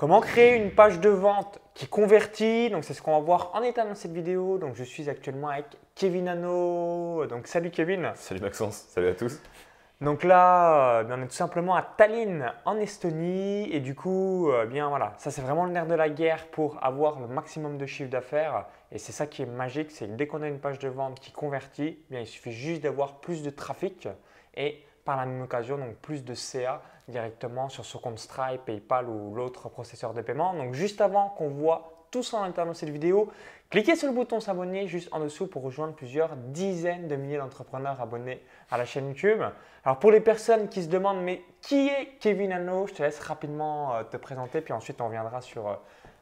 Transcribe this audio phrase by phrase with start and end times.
[0.00, 3.60] Comment créer une page de vente qui convertit Donc c'est ce qu'on va voir en
[3.60, 4.56] état dans cette vidéo.
[4.56, 7.26] Donc je suis actuellement avec Kevin Hano.
[7.26, 8.10] Donc salut Kevin.
[8.14, 9.42] Salut Maxence, salut à tous.
[10.00, 14.64] Donc là, euh, on est tout simplement à Tallinn en Estonie et du coup, euh,
[14.64, 17.84] bien voilà, ça c'est vraiment le nerf de la guerre pour avoir le maximum de
[17.84, 20.78] chiffre d'affaires et c'est ça qui est magique, c'est que dès qu'on a une page
[20.78, 24.08] de vente qui convertit, bien il suffit juste d'avoir plus de trafic
[24.56, 26.80] et par la même occasion donc plus de CA
[27.10, 30.54] directement sur ce compte Stripe, PayPal ou l'autre processeur de paiement.
[30.54, 33.28] Donc juste avant qu'on voit tout ça en interne de cette vidéo,
[33.68, 38.00] cliquez sur le bouton s'abonner juste en dessous pour rejoindre plusieurs dizaines de milliers d'entrepreneurs
[38.00, 39.42] abonnés à la chaîne YouTube.
[39.84, 43.20] Alors pour les personnes qui se demandent mais qui est Kevin Hano, je te laisse
[43.20, 45.74] rapidement euh, te présenter puis ensuite on reviendra sur euh,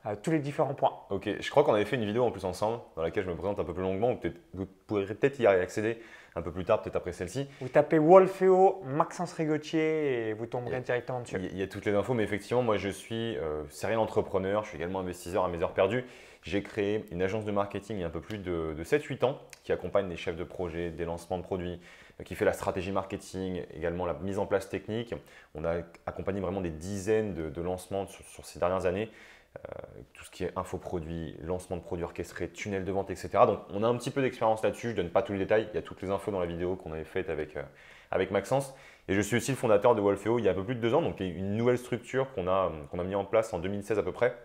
[0.07, 0.93] euh, tous les différents points.
[1.10, 3.34] Ok, je crois qu'on avait fait une vidéo en plus ensemble dans laquelle je me
[3.34, 4.16] présente un peu plus longuement.
[4.55, 6.01] Vous pourrez peut-être y accéder
[6.38, 7.48] un peu plus tard, peut-être après celle-ci.
[7.60, 11.37] Vous tapez Wolfeo, Maxence Rigotier et vous tomberez directement dessus.
[11.41, 14.70] Il y, a toutes les infos, mais effectivement, moi je suis euh, serial entrepreneur, je
[14.70, 16.05] suis également investisseur à mes heures perdues.
[16.43, 19.38] J'ai créé une agence de marketing il y a un peu plus de, 7-8 ans
[19.65, 21.80] qui accompagne les chefs de projet, des lancements de produits,
[22.21, 25.15] euh, qui fait la stratégie marketing, également la mise en place technique.
[25.54, 29.10] On a accompagné vraiment des dizaines de, lancements sur, ces dernières années.
[29.57, 33.30] Euh, tout ce qui est infoproduit, lancement de produits orchestrés, tunnel de vente, etc.
[33.46, 35.68] Donc on a un petit peu d'expérience là-dessus, je ne donne pas tous les détails,
[35.73, 37.63] il y a toutes les infos dans la vidéo qu'on avait faite avec, euh,
[38.10, 38.74] avec Maxence.
[39.09, 40.80] Et je suis aussi le fondateur de Wolfeo il y a un peu plus de
[40.80, 43.99] deux ans, donc une nouvelle structure qu'on a, qu'on a mis en place en 2016
[43.99, 44.37] à peu près,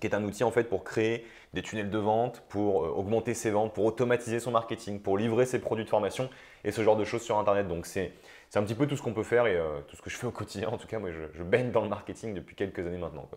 [0.00, 3.34] qui est un outil en fait pour créer des tunnels de vente, pour euh, augmenter
[3.34, 6.28] ses ventes, pour automatiser son marketing, pour livrer ses produits de formation
[6.64, 7.68] et ce genre de choses sur Internet.
[7.68, 8.12] Donc c'est
[8.56, 10.32] un petit peu tout ce qu'on peut faire et tout ce que je fais au
[10.32, 10.68] quotidien.
[10.68, 13.28] En tout cas, moi je, je baigne dans le marketing depuis quelques années maintenant.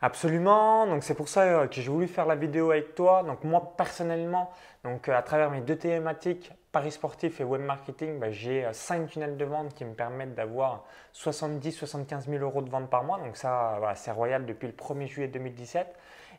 [0.00, 3.24] Absolument, donc c'est pour ça euh, que j'ai voulu faire la vidéo avec toi.
[3.24, 4.50] Donc moi personnellement,
[4.84, 9.00] donc euh, à travers mes deux thématiques, Paris sportif et web marketing, bah, j'ai 5
[9.00, 10.84] euh, tunnels de vente qui me permettent d'avoir
[11.14, 13.18] 70-75 000 euros de vente par mois.
[13.18, 15.86] Donc ça, voilà, c'est royal depuis le 1er juillet 2017.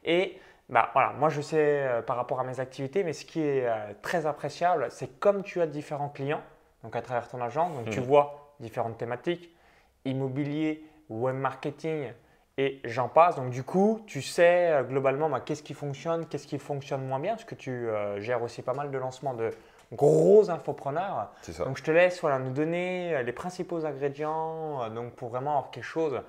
[0.06, 3.68] Et bah, voilà, moi je sais par rapport à mes activités, mais ce qui est
[4.02, 6.44] très appréciable, c'est comme tu as différents clients,
[6.84, 8.04] donc à travers ton agent, donc tu mmh.
[8.04, 9.50] vois différentes thématiques,
[10.06, 12.14] immobilier, web marketing,
[12.60, 13.38] et j'en passe.
[13.38, 17.20] Donc du coup, tu sais euh, globalement bah, qu'est-ce qui fonctionne, qu'est-ce qui fonctionne moins
[17.20, 19.52] bien, parce que tu euh, gères aussi pas mal de lancements de
[19.94, 21.32] gros infopreneurs.
[21.42, 21.64] Ça.
[21.64, 25.72] Donc je te laisse voilà, nous donner euh, les principaux ingrédients donc pour vraiment avoir
[25.72, 26.22] quelque chose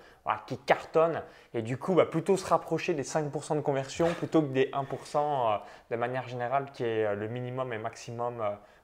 [0.46, 4.52] qui cartonne et du coup bah, plutôt se rapprocher des 5% de conversion plutôt que
[4.52, 8.40] des 1% de manière générale qui est le minimum et maximum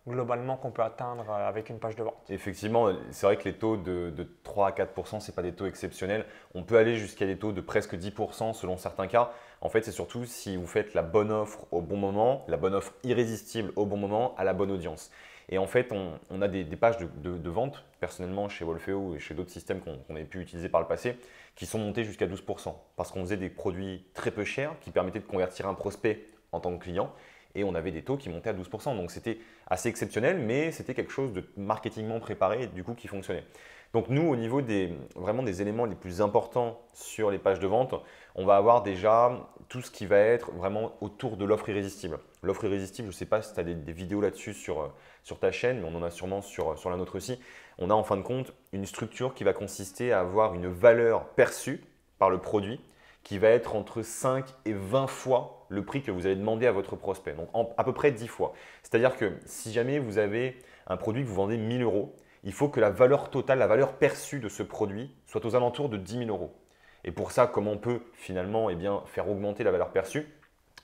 [0.06, 2.16] globalement qu'on peut atteindre euh, avec une page de vente.
[2.28, 4.12] Effectivement, c'est vrai que les taux de,
[4.44, 6.24] 3 à 4% ce pas des taux exceptionnels.
[6.54, 9.32] On peut aller jusqu'à des taux de presque 10% selon certains cas.
[9.60, 12.74] En fait, c'est surtout si vous faites la bonne offre au bon moment, la bonne
[12.74, 15.10] offre irrésistible au bon moment, à la bonne audience.
[15.48, 19.52] Et en fait, on, a des, pages de, vente, personnellement chez Wolfeo et chez d'autres
[19.52, 21.16] systèmes qu'on avait pu utiliser par le passé,
[21.54, 22.74] qui sont montées jusqu'à 12%.
[22.96, 26.58] Parce qu'on faisait des produits très peu chers qui permettaient de convertir un prospect en
[26.58, 27.12] tant que client
[27.56, 28.96] et on avait des taux qui montaient à 12%.
[28.96, 33.44] Donc c'était assez exceptionnel, mais c'était quelque chose de marketingment préparé du coup qui fonctionnait.
[33.92, 37.66] Donc nous, au niveau des, vraiment des éléments les plus importants sur les pages de
[37.66, 37.94] vente,
[38.34, 42.18] on va avoir déjà tout ce qui va être vraiment autour de l'offre irrésistible.
[42.42, 45.50] L'offre irrésistible, je ne sais pas si tu as des, vidéos là-dessus sur, sur ta
[45.50, 47.40] chaîne, mais on en a sûrement sur, sur la nôtre aussi.
[47.78, 51.28] On a en fin de compte une structure qui va consister à avoir une valeur
[51.30, 51.82] perçue
[52.18, 52.80] par le produit
[53.26, 56.70] qui va être entre 5 et 20 fois le prix que vous allez demander à
[56.70, 57.32] votre prospect.
[57.32, 58.52] Donc à peu près 10 fois.
[58.84, 62.68] C'est-à-dire que si jamais vous avez un produit que vous vendez 1000 euros, il faut
[62.68, 66.18] que la valeur totale, la valeur perçue de ce produit soit aux alentours de 10
[66.18, 66.54] 000 euros.
[67.02, 68.76] Et pour ça, comment on peut finalement eh
[69.06, 70.28] faire augmenter la valeur perçue?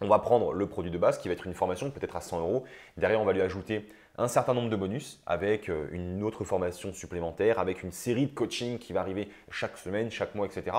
[0.01, 2.41] On va prendre le produit de base qui va être une formation peut-être à 100
[2.41, 2.65] euros.
[2.97, 3.89] Derrière, on va lui ajouter
[4.19, 8.35] un certain nombre de bonus avec euh, une autre formation supplémentaire, avec une série de
[8.35, 10.77] coaching qui va arriver chaque semaine, chaque mois, etc.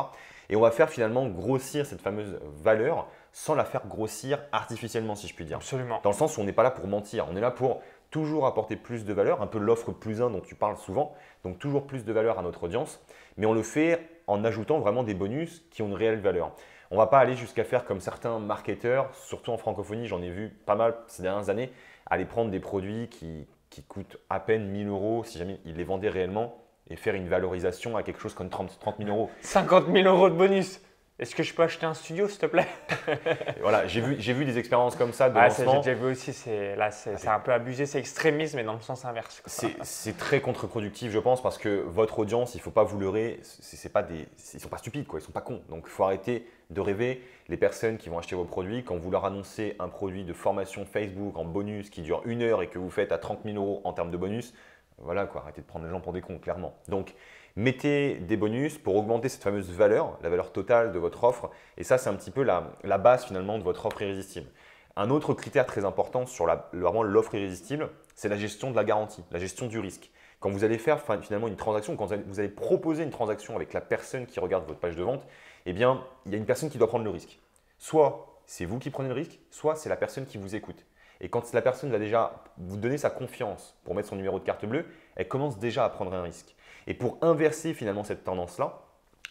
[0.49, 5.27] Et on va faire finalement grossir cette fameuse valeur sans la faire grossir artificiellement, si
[5.27, 5.57] je puis dire.
[5.57, 5.99] Absolument.
[6.03, 7.81] Dans le sens où on n'est pas là pour mentir, on est là pour
[8.11, 11.57] toujours apporter plus de valeur, un peu l'offre plus 1 dont tu parles souvent, donc
[11.57, 13.03] toujours plus de valeur à notre audience,
[13.37, 16.51] mais on le fait en ajoutant vraiment des bonus qui ont une réelle valeur.
[16.91, 20.29] On ne va pas aller jusqu'à faire comme certains marketeurs, surtout en francophonie, j'en ai
[20.29, 21.72] vu pas mal ces dernières années,
[22.05, 25.84] aller prendre des produits qui, qui coûtent à peine 1000 euros, si jamais ils les
[25.84, 29.30] vendaient réellement, et faire une valorisation à quelque chose comme 30, 30 000 euros.
[29.41, 30.80] 50 000 euros de bonus
[31.20, 32.68] est-ce que je peux acheter un studio, s'il te plaît?
[33.62, 36.76] Voilà, j'ai vu, vu des expériences comme ça de ah, J'ai déjà vu aussi, c'est,
[36.76, 39.41] là c'est, un peu abusé, c'est extrémisme, mais dans le sens inverse.
[39.46, 43.40] C'est, très contre-productif, je pense, parce que votre audience, il ne faut pas vous leurrer,
[43.44, 45.62] c'est, pas des, ils ne sont pas stupides, quoi, ils ne sont pas cons.
[45.70, 47.22] Donc il faut arrêter de rêver.
[47.47, 50.85] Les personnes qui vont acheter vos produits, quand vous leur annoncez un produit de formation
[50.85, 53.82] Facebook en bonus qui dure une heure et que vous faites à 30 000 euros
[53.84, 54.53] en termes de bonus,
[54.97, 56.75] voilà quoi, arrêtez de prendre les gens pour des cons, clairement.
[56.87, 57.13] Donc
[57.55, 61.49] mettez des bonus pour augmenter cette fameuse valeur, la valeur totale de votre offre.
[61.78, 64.47] Et ça, c'est un petit peu la, la, base finalement de votre offre irrésistible.
[64.95, 69.40] Un autre critère très important sur l'offre irrésistible, c'est la gestion de la garantie, la
[69.40, 70.11] gestion du risque.
[70.40, 73.81] Quand vous allez faire finalement une transaction, quand vous allez proposer une transaction avec la
[73.81, 75.25] personne qui regarde votre page de vente,
[75.66, 77.39] eh bien, il y a une personne qui doit prendre le risque.
[77.79, 80.85] Soit c'est vous qui prenez le risque, soit c'est la personne qui vous écoute.
[81.23, 84.43] Et quand la personne va déjà vous donner sa confiance pour mettre son numéro de
[84.43, 84.85] carte bleue,
[85.16, 86.53] elle commence déjà à prendre un risque.
[86.85, 88.81] Et pour inverser finalement cette tendance-là,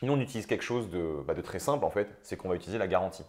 [0.00, 2.56] nous on utilise quelque chose de, bah, de très simple en fait, c'est qu'on va
[2.56, 3.24] utiliser la garantie.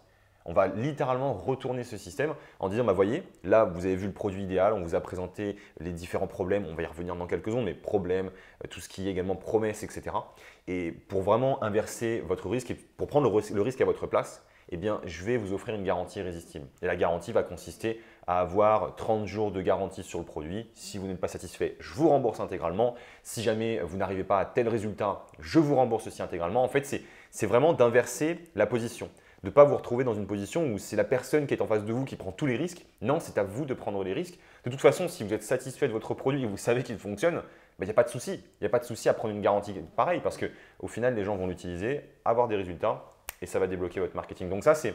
[0.46, 4.12] On va littéralement retourner ce système en disant, bah voyez, là vous avez vu le
[4.12, 7.50] produit idéal, on vous a présenté les différents problèmes, on va y revenir dans quelques
[7.50, 8.30] secondes, mais problèmes,
[8.62, 10.16] euh, tout ce qui est également promesses, etc.
[10.68, 14.76] Et pour vraiment inverser votre risque et pour prendre le risque à votre place, eh
[14.76, 16.66] bien, je vais vous offrir une garantie irrésistible.
[16.82, 20.70] Et la garantie va consister à avoir 30 jours de garantie sur le produit.
[20.74, 22.94] Si vous n'êtes pas satisfait, je vous rembourse intégralement.
[23.22, 26.62] Si jamais vous n'arrivez pas à tel résultat, je vous rembourse aussi intégralement.
[26.62, 29.10] En fait, c'est vraiment d'inverser la position.
[29.42, 31.66] De ne pas vous retrouver dans une position où c'est la personne qui est en
[31.66, 32.86] face de vous qui prend tous les risques.
[33.02, 34.38] Non, c'est à vous de prendre les risques.
[34.64, 37.42] De toute façon, si vous êtes satisfait de votre produit et vous savez qu'il fonctionne,
[37.78, 38.32] ben, il n'y a pas de souci.
[38.32, 41.24] Il n'y a pas de souci à prendre une garantie pareille parce qu'au final, les
[41.24, 43.04] gens vont l'utiliser, avoir des résultats
[43.42, 44.48] et ça va débloquer votre marketing.
[44.48, 44.94] Donc ça, c'est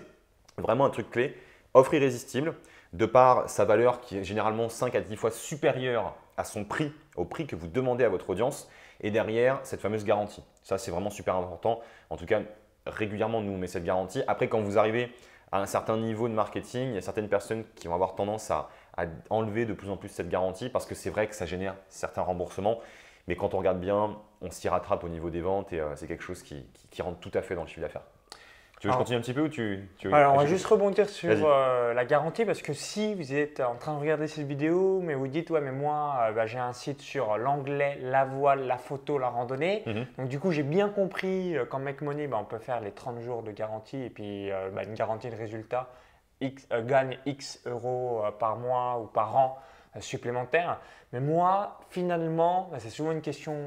[0.57, 1.35] vraiment un truc clé.
[1.75, 2.55] Offre irrésistible,
[2.93, 6.91] de par sa valeur qui est généralement 5 à 10 fois supérieure à son prix,
[7.15, 8.69] au prix que vous demandez à votre audience,
[9.01, 10.43] et derrière, cette fameuse garantie.
[10.63, 11.81] Ça, c'est vraiment super important.
[12.09, 12.41] En tout cas,
[12.85, 14.23] régulièrement, nous, on met cette garantie.
[14.27, 15.13] Après, quand vous arrivez
[15.51, 18.51] à un certain niveau de marketing, il y a certaines personnes qui vont avoir tendance
[18.51, 18.69] à,
[19.29, 22.21] enlever de plus en plus cette garantie parce que c'est vrai que ça génère certains
[22.21, 22.79] remboursements.
[23.29, 26.05] Mais quand on regarde bien, on s'y rattrape au niveau des ventes et euh, c'est
[26.05, 28.03] quelque chose qui rentre tout à fait dans le chiffre d'affaires.
[28.79, 30.65] Tu veux que je continue un petit peu ou tu, tu Alors, on va juste
[30.65, 34.47] rebondir sur euh, la garantie parce que si vous êtes en train de regarder cette
[34.47, 38.23] vidéo, mais vous dites ouais mais moi euh, bah, j'ai un site sur l'anglais, la
[38.23, 39.83] voile, la photo, la randonnée.
[39.85, 40.05] Mhm.
[40.17, 42.91] Donc du coup j'ai bien compris euh, qu'en Make Money bah, on peut faire les
[42.91, 45.89] 30 jours de garantie et puis bah, une garantie de résultat
[46.39, 49.57] X, gagne X euros par mois ou par an
[49.99, 50.79] supplémentaire.
[51.11, 53.57] Mais moi finalement, c'est souvent une question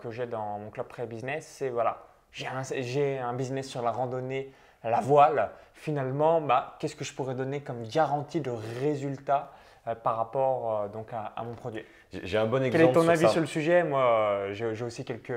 [0.00, 4.52] que j'ai dans mon club pré-business, c'est voilà j'ai un, un, business sur la randonnée,
[4.90, 8.50] la voile, finalement, bah, qu'est-ce que je pourrais donner comme garantie de
[8.80, 9.52] résultat
[9.88, 11.82] euh, par rapport euh, donc à, mon produit?
[12.12, 12.72] J'ai un bon exemple.
[12.72, 13.82] Quel est ton avis sur le sujet?
[13.84, 15.32] Moi, euh, j'ai aussi quelques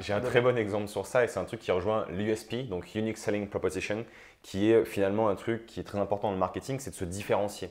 [0.00, 2.94] J'ai un très bon exemple sur ça et c'est un truc qui rejoint l'USP, donc
[2.94, 4.04] Unique Selling Proposition,
[4.42, 7.04] qui est finalement un truc qui est très important dans le marketing, c'est de se
[7.04, 7.70] différencier.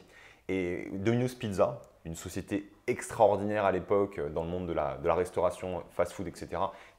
[0.50, 5.84] Et Domino's Pizza, une société extraordinaire à l'époque euh, dans le monde de la, restauration,
[5.92, 6.50] fast-food, etc.,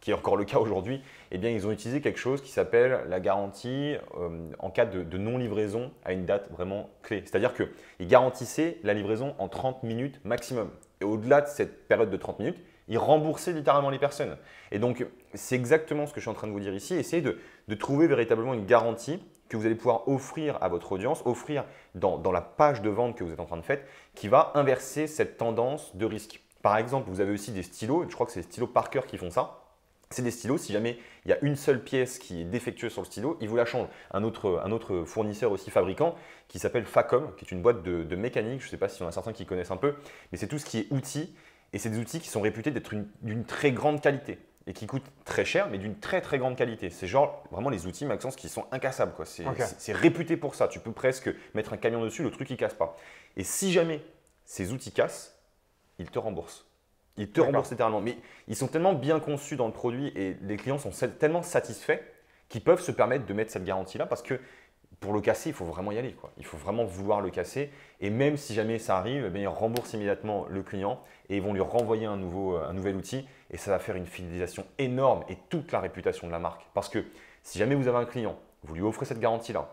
[0.01, 3.01] qui est encore le cas aujourd'hui, eh bien, ils ont utilisé quelque chose qui s'appelle
[3.09, 7.23] la garantie euh, en cas de, non-livraison à une date vraiment clé.
[7.25, 10.71] C'est-à-dire qu'ils garantissaient la livraison en 30 minutes maximum.
[11.01, 12.59] Et au-delà de cette période de 30 minutes,
[12.89, 14.37] ils remboursaient littéralement les personnes.
[14.71, 16.95] Et donc, c'est exactement ce que je suis en train de vous dire ici.
[16.95, 21.65] Essayez de trouver véritablement une garantie que vous allez pouvoir offrir à votre audience, offrir
[21.95, 23.81] dans, la page de vente que vous êtes en train de faire,
[24.15, 26.43] qui va inverser cette tendance de risque.
[26.63, 29.19] Par exemple, vous avez aussi des stylos, je crois que c'est les stylos Parker qui
[29.19, 29.61] font ça.
[30.11, 33.03] C'est des stylos, si jamais il y a une seule pièce qui est défectueuse sur
[33.03, 33.89] le stylo, ils vous la changent.
[34.13, 36.15] Un autre, un autre fournisseur aussi fabricant
[36.49, 39.09] qui s'appelle Facom, qui est une boîte de, mécanique, je ne sais pas si on
[39.09, 39.95] a certains qui connaissent un peu,
[40.31, 41.35] mais c'est tout ce qui est outils,
[41.73, 45.11] et c'est des outils qui sont réputés d'être d'une très grande qualité et qui coûtent
[45.25, 46.91] très cher, mais d'une très très grande qualité.
[46.91, 49.13] C'est genre vraiment les outils Maxence qui sont incassables.
[49.79, 50.69] C'est réputé pour ça.
[50.69, 52.97] Tu peux presque mettre un camion dessus, le truc il casse pas.
[53.37, 54.01] Et si jamais
[54.45, 55.39] ces outils cassent,
[55.99, 56.67] ils te remboursent.
[57.17, 58.01] Ils te remboursent littéralement.
[58.01, 58.17] Mais
[58.49, 62.01] ils sont tellement bien conçus dans le produit et les clients sont tellement satisfaits
[62.49, 64.41] qu'ils peuvent se permettre de mettre cette garantie-là parce que
[65.05, 66.13] pour le casser, il faut vraiment y aller.
[66.13, 66.31] Quoi.
[66.39, 67.71] Il faut vraiment vouloir le casser.
[68.01, 71.53] Et même si jamais ça arrive, eh ils remboursent immédiatement le client et ils vont
[71.53, 73.29] lui renvoyer un, nouveau, euh, un nouvel outil.
[73.51, 76.63] Et ça va faire une fidélisation énorme et toute la réputation de la marque.
[76.73, 77.05] Parce que
[77.43, 79.69] si jamais vous avez un client, vous lui offrez cette garantie-là,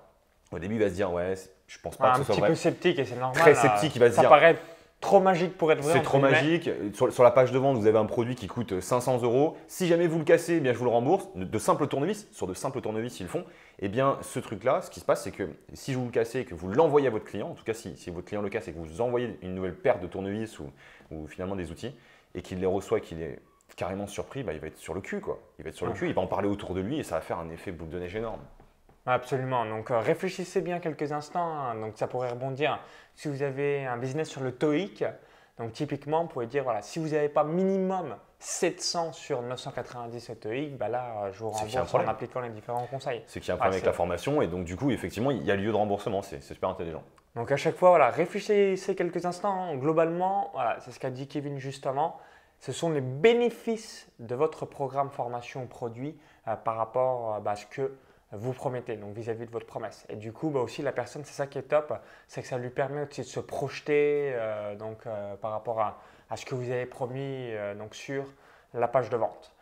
[0.52, 1.36] au début, il va se dire Ouais,
[1.66, 2.44] je pense pas que ce soit vrai.
[2.44, 3.42] Un petit peu sceptique et c'est normal.
[3.42, 4.30] Très sceptique, il va se ça dire.
[4.30, 4.58] Paraît
[5.02, 5.94] trop magique pour être vrai.
[5.94, 6.70] C'est trop magique.
[6.94, 9.58] Sur, la page de vente, vous avez un produit qui coûte 500 euros.
[9.68, 11.28] Si jamais vous le cassez, eh bien, je vous le rembourse.
[11.36, 13.44] De simples tournevis, sur de simples tournevis, ils le font.
[13.80, 16.40] Eh bien, ce truc-là, ce qui se passe, c'est que si je vous le cassez
[16.40, 18.68] et que vous l'envoyez à votre client, en tout cas, si, votre client le casse
[18.68, 21.94] et que vous envoyez une nouvelle paire de tournevis ou, finalement des outils,
[22.36, 23.40] et qu'il les reçoit, qu'il est
[23.76, 25.40] carrément surpris, bah, il va être sur le cul, quoi.
[25.58, 27.16] Il va être sur le cul, il va en parler autour de lui et ça
[27.16, 28.42] va faire un effet boule de neige énorme.
[29.06, 29.66] Absolument.
[29.66, 31.54] Donc euh, réfléchissez bien quelques instants.
[31.54, 31.76] Hein.
[31.76, 32.80] Donc ça pourrait rebondir.
[33.16, 35.04] Si vous avez un business sur le TOEIC,
[35.58, 40.36] donc typiquement, vous pouvez dire voilà, si vous n'avez pas minimum 700 sur 990 au
[40.36, 43.22] TOEIC, bah là, je vous rembourse en appliquant les différents conseils.
[43.28, 45.44] C'est qu'il y a un problème avec la formation et donc du coup, effectivement, il
[45.44, 46.22] y a lieu de remboursement.
[46.22, 47.04] C'est super intelligent.
[47.36, 49.76] Donc à chaque fois, voilà, réfléchissez quelques instants.
[49.76, 52.20] Globalement, voilà, c'est ce qu'a dit Kevin justement
[52.62, 56.16] ce sont les bénéfices de votre programme formation produit
[56.48, 57.92] euh, par rapport bah, à ce que
[58.32, 60.06] vous promettez, donc vis-à-vis de votre promesse.
[60.10, 61.94] Et du coup, bah, aussi, la personne, c'est ça qui est top,
[62.28, 64.34] c'est que ça lui permet aussi de se projeter
[64.80, 65.04] donc,
[65.42, 68.26] par rapport à, à, ce que vous avez promis donc, sur
[68.74, 69.54] la page de vente.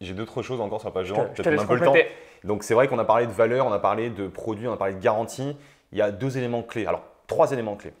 [0.00, 1.34] J'ai d'autres choses encore sur la page de vente.
[1.34, 1.94] Te, un peu le temps.
[2.42, 4.76] Donc, c'est vrai qu'on a parlé de valeur, on a parlé de produits, on a
[4.76, 5.56] parlé de garantie.
[5.92, 6.86] Il y a deux éléments clés.
[6.86, 7.94] Alors, trois éléments clés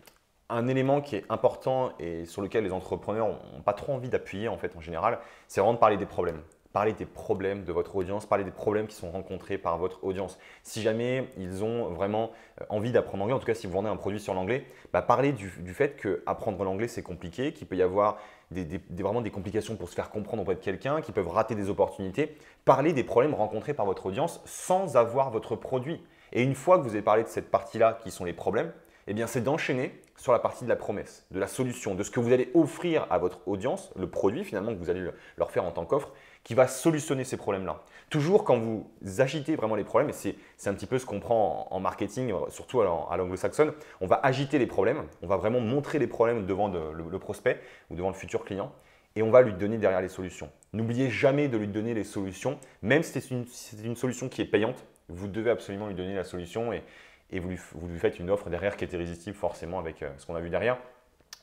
[0.48, 4.48] un élément qui est important et sur lequel les entrepreneurs n'ont pas trop envie d'appuyer
[4.48, 6.42] en fait en général, c'est vraiment de parler des problèmes.
[6.74, 10.40] Parler des problèmes de votre audience, parler des problèmes qui sont rencontrés par votre audience.
[10.64, 13.88] Si jamais ils ont vraiment euh, envie d'apprendre l'anglais, en tout cas si vous vendez
[13.88, 17.76] un produit sur l'anglais, bah parlez du, fait que apprendre l'anglais c'est compliqué, qu'il peut
[17.76, 18.18] y avoir
[18.50, 21.70] des, vraiment des complications pour se faire comprendre auprès de quelqu'un, qui peuvent rater des
[21.70, 22.36] opportunités.
[22.64, 26.02] Parlez des problèmes rencontrés par votre audience sans avoir votre produit.
[26.32, 28.72] Et une fois que vous avez parlé de cette partie-là qui sont les problèmes,
[29.06, 32.10] eh bien c'est d'enchaîner sur la partie de la promesse, de la solution, de ce
[32.10, 35.64] que vous allez offrir à votre audience, le produit finalement que vous allez leur faire
[35.64, 36.12] en tant qu'offre,
[36.44, 37.80] qui va solutionner ces problèmes-là.
[38.10, 38.86] Toujours quand vous
[39.18, 42.82] agitez vraiment les problèmes, et c'est un petit peu ce qu'on prend en, marketing, surtout
[42.82, 47.18] à l'anglo-saxonne, on va agiter les problèmes, on va vraiment montrer les problèmes devant le,
[47.18, 47.60] prospect
[47.90, 48.70] ou devant le futur client,
[49.16, 50.50] et on va lui donner derrière les solutions.
[50.72, 53.46] N'oubliez jamais de lui donner les solutions, même si c'est une,
[53.82, 56.82] une, solution qui est payante, vous devez absolument lui donner la solution et,
[57.30, 60.34] et vous lui, faites une offre derrière qui est irrésistible forcément avec euh, ce qu'on
[60.34, 60.78] a vu derrière.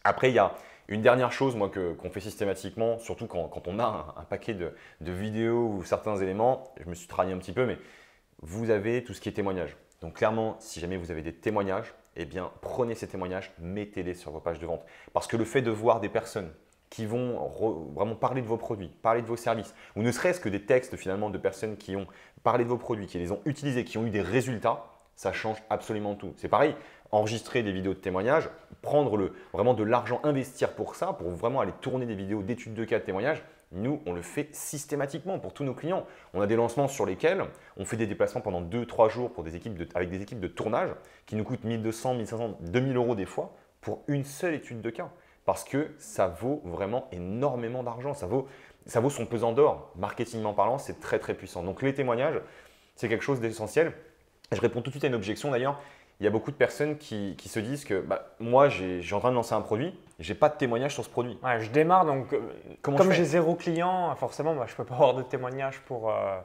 [0.03, 0.53] Après, il y a
[0.87, 5.67] une dernière chose moi, qu'on fait systématiquement, surtout quand, on a un, paquet de, vidéos
[5.67, 7.77] ou certains éléments, je me suis travaillé un petit peu, mais
[8.41, 9.77] vous avez tout ce qui est témoignage.
[10.01, 14.31] Donc clairement, si jamais vous avez des témoignages, eh bien prenez ces témoignages, mettez-les sur
[14.31, 14.83] vos pages de vente.
[15.13, 16.51] Parce que le fait de voir des personnes
[16.89, 17.47] qui vont
[17.95, 20.97] vraiment parler de vos produits, parler de vos services, ou ne serait-ce que des textes
[20.97, 22.05] finalement de personnes qui ont
[22.43, 24.90] parlé de vos produits, qui les ont utilisés, qui ont eu des résultats,
[25.21, 26.33] ça change absolument tout.
[26.37, 26.73] C'est pareil,
[27.11, 28.49] enregistrer des vidéos de témoignages,
[28.81, 32.73] prendre le, vraiment de l'argent, investir pour ça, pour vraiment aller tourner des vidéos d'études
[32.73, 36.07] de cas de témoignages, nous, on le fait systématiquement pour tous nos clients.
[36.33, 37.45] On a des lancements sur lesquels
[37.77, 40.89] on fait des déplacements pendant 2-3 jours pour des équipes avec des équipes de tournage
[41.27, 45.11] qui nous coûtent 1200, 1500, 2000 euros des fois pour une seule étude de cas.
[45.45, 48.15] Parce que ça vaut vraiment énormément d'argent.
[48.15, 48.47] Ça vaut,
[48.87, 49.91] ça vaut son pesant d'or.
[49.97, 51.61] Marketingment parlant, c'est très très puissant.
[51.61, 52.41] Donc les témoignages,
[52.95, 53.93] c'est quelque chose d'essentiel.
[54.51, 55.79] Je réponds tout de suite à une objection d'ailleurs.
[56.19, 59.31] Il y a beaucoup de personnes qui, se disent que bah, moi, j'ai en train
[59.31, 61.37] de lancer un produit, j'ai pas de témoignage sur ce produit.
[61.59, 62.39] je démarre donc, euh,
[62.83, 66.37] comme j'ai zéro client, forcément, bah, je ne peux pas avoir de témoignage pour euh,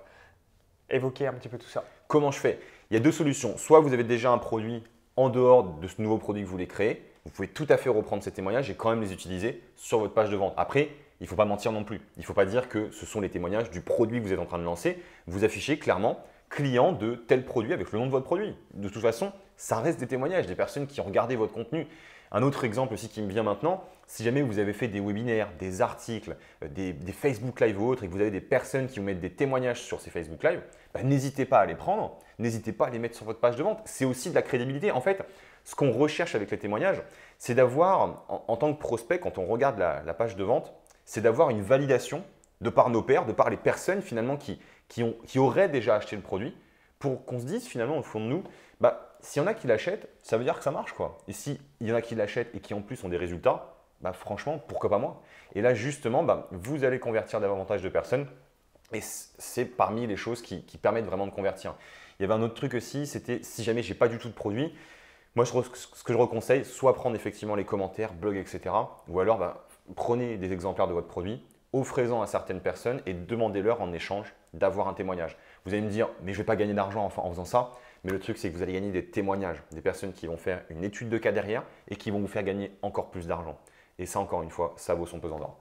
[0.89, 1.85] évoquer un petit peu tout ça.
[2.09, 2.59] Comment je fais?
[2.91, 3.59] Il y a deux solutions.
[3.59, 4.83] Soit vous avez déjà un produit
[5.17, 7.91] en dehors de ce nouveau produit que vous voulez créer, vous pouvez tout à fait
[7.91, 10.55] reprendre ces témoignages et quand même les utiliser sur votre page de vente.
[10.57, 12.01] Après, il ne faut pas mentir non plus.
[12.17, 14.39] Il ne faut pas dire que ce sont les témoignages du produit que vous êtes
[14.39, 15.03] en train de lancer.
[15.27, 18.55] Vous affichez clairement client de tel produit avec le nom de votre produit.
[18.75, 21.87] De toute façon, ça reste des témoignages, des personnes qui ont regardé votre contenu.
[22.33, 25.49] Un autre exemple aussi qui me vient maintenant, si jamais vous avez fait des webinaires,
[25.59, 28.99] des articles, euh, des, Facebook Live ou autres et que vous avez des personnes qui
[28.99, 30.61] vous mettent des témoignages sur ces Facebook Live,
[30.93, 33.63] bah, n'hésitez pas à les prendre, n'hésitez pas à les mettre sur votre page de
[33.63, 33.81] vente.
[33.85, 34.91] C'est aussi de la crédibilité.
[34.91, 35.25] En fait,
[35.65, 37.03] ce qu'on recherche avec les témoignages,
[37.39, 40.73] c'est d'avoir, en, tant que prospect, quand on regarde la, la page de vente,
[41.05, 42.25] c'est d'avoir une validation
[42.61, 45.97] de par nos pairs, de par les personnes finalement qui, qui, ont, qui auraient déjà
[45.97, 46.55] acheté le produit,
[46.99, 48.43] pour qu'on se dise finalement au fond de nous,
[48.81, 50.93] bah, s'il y en a qui l'achètent, ça veut dire que ça marche.
[50.93, 51.19] quoi.
[51.29, 54.13] Et s'il y en a qui l'achètent et qui en plus ont des résultats, bah,
[54.13, 55.23] franchement, pourquoi pas moi?
[55.55, 58.27] Et là, justement, bah, vous allez convertir davantage de personnes.
[58.93, 61.75] Et c'est parmi les choses qui, permettent vraiment de convertir.
[62.19, 64.35] Il y avait un autre truc aussi, c'était si jamais j'ai pas du tout de
[64.35, 64.73] produit,
[65.35, 65.53] moi ce
[66.05, 68.75] que je reconseille, soit prendre effectivement les commentaires, blogs, etc.
[69.09, 69.67] Ou alors bah,
[69.97, 71.45] prenez des exemplaires de votre produit,
[71.77, 75.37] offrez-en à certaines personnes et demandez-leur en échange d'avoir un témoignage.
[75.65, 77.73] Vous allez me dire, mais je ne vais pas gagner d'argent en, faisant ça.
[78.05, 80.63] Mais le truc, c'est que vous allez gagner des témoignages, des personnes qui vont faire
[80.71, 83.59] une étude de cas derrière et qui vont vous faire gagner encore plus d'argent.
[83.99, 85.59] Et ça, encore une fois, ça vaut son pesant d'or.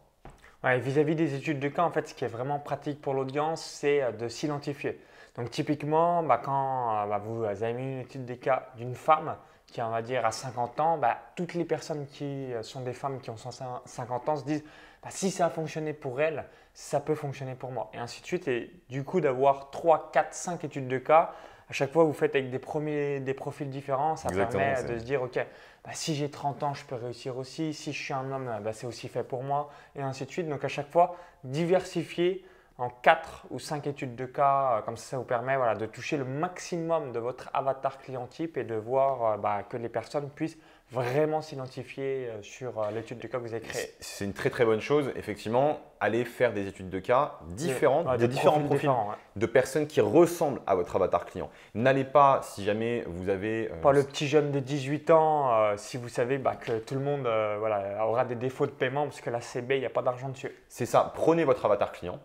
[0.64, 4.02] vis-à-vis des études de cas, en fait, ce qui est vraiment pratique pour l'audience, c'est
[4.02, 5.00] euh, de s'identifier.
[5.36, 9.36] Donc, typiquement, bah, quand euh, bah, vous avez mis une étude de cas d'une femme
[9.68, 12.94] qui, on va dire, à 50 ans, bah, toutes les personnes qui euh, sont des
[12.94, 14.64] femmes qui ont 50 ans se disent
[15.06, 17.92] bah, si ça a fonctionné pour elle, ça peut fonctionner pour moi.
[17.94, 18.48] Et ainsi de suite.
[18.48, 21.32] Et du coup, d'avoir 3, 4, 5 études de cas,
[21.70, 24.16] à chaque fois, vous faites avec des, premiers, des profils différents.
[24.16, 27.72] Ça permet de se dire, OK, bah, si j'ai 30 ans, je peux réussir aussi.
[27.76, 29.70] Si je suis un homme, bah, c'est aussi fait pour moi.
[29.96, 30.50] Et ainsi de suite.
[30.50, 32.44] Donc, à chaque fois, diversifier
[32.80, 36.18] en 4 ou 5 études de cas, comme ça ça vous permet voilà, de toucher
[36.18, 40.58] le maximum de votre avatar client type et de voir bah, que les personnes puissent
[40.92, 43.90] vraiment s'identifier euh, sur euh, l'étude de cas que vous avez créée.
[44.00, 48.28] C'est une très très bonne chose, effectivement, aller faire des études de cas différentes, de,
[48.28, 48.90] différents profils,
[49.36, 51.50] de personnes qui ressemblent à votre avatar client.
[51.74, 53.70] N'allez pas, si jamais vous avez…
[53.72, 57.02] Euh, pas le petit jeune de 18 ans, si vous savez bah, que tout le
[57.02, 57.22] monde
[57.60, 60.30] voilà, aura des défauts de paiement parce que la CB, il n'y a pas d'argent
[60.30, 60.52] dessus.
[60.70, 62.20] C'est ça, prenez votre avatar client,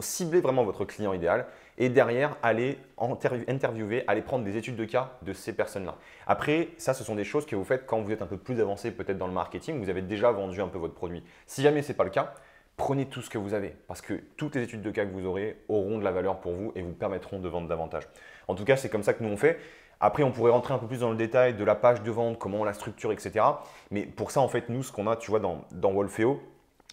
[0.00, 1.46] ciblez vraiment votre client idéal
[1.78, 2.78] et derrière, aller
[3.48, 5.96] interviewer, aller prendre des études de cas de ces personnes-là.
[6.26, 8.60] Après, ça, ce sont des choses que vous faites quand vous êtes un peu plus
[8.60, 11.22] avancé peut-être dans le marketing, vous avez déjà vendu un peu votre produit.
[11.46, 12.32] Si jamais ce n'est pas le cas,
[12.76, 15.26] prenez tout ce que vous avez parce que toutes les études de cas que vous
[15.26, 18.04] aurez auront de la valeur pour vous et vous permettront de vendre davantage.
[18.48, 19.58] En tout cas, c'est comme ça que nous on fait.
[19.98, 22.38] Après, on pourrait rentrer un peu plus dans le détail de la page de vente,
[22.38, 23.44] comment on la structure, etc.
[23.90, 26.42] Mais pour ça, en fait, nous, ce qu'on a, tu vois, dans, dans Wolfeo,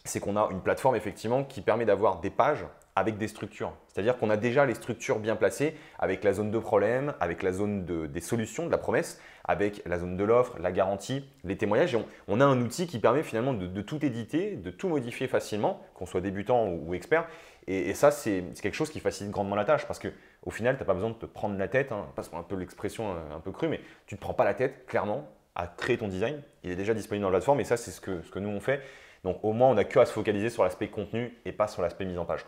[0.05, 3.73] c'est qu'on a une plateforme effectivement qui permet d'avoir des pages avec des structures.
[3.87, 7.51] C'est-à-dire qu'on a déjà les structures bien placées avec la zone de problème, avec la
[7.51, 11.95] zone des solutions, de la promesse, avec la zone de l'offre, la garantie, les témoignages.
[11.95, 15.81] Et on, a un outil qui permet finalement de, tout éditer, de tout modifier facilement,
[15.95, 17.27] qu'on soit débutant ou, expert.
[17.67, 20.85] Et, ça, c'est quelque chose qui facilite grandement la tâche parce qu'au final, tu n'as
[20.85, 23.51] pas besoin de te prendre la tête, hein, passe un peu l'expression euh, un peu
[23.51, 26.41] crue, mais tu ne te prends pas la tête, clairement, à créer ton design.
[26.63, 28.59] Il est déjà disponible dans la plateforme et ça, c'est ce que, que nous on
[28.59, 28.81] fait.
[29.23, 31.81] Donc au moins, on n'a que à se focaliser sur l'aspect contenu et pas sur
[31.81, 32.45] l'aspect mise en page.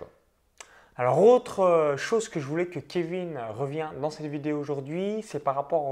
[0.98, 5.44] Alors autre euh, chose que je voulais que Kevin revienne dans cette vidéo aujourd'hui, c'est
[5.44, 5.84] par rapport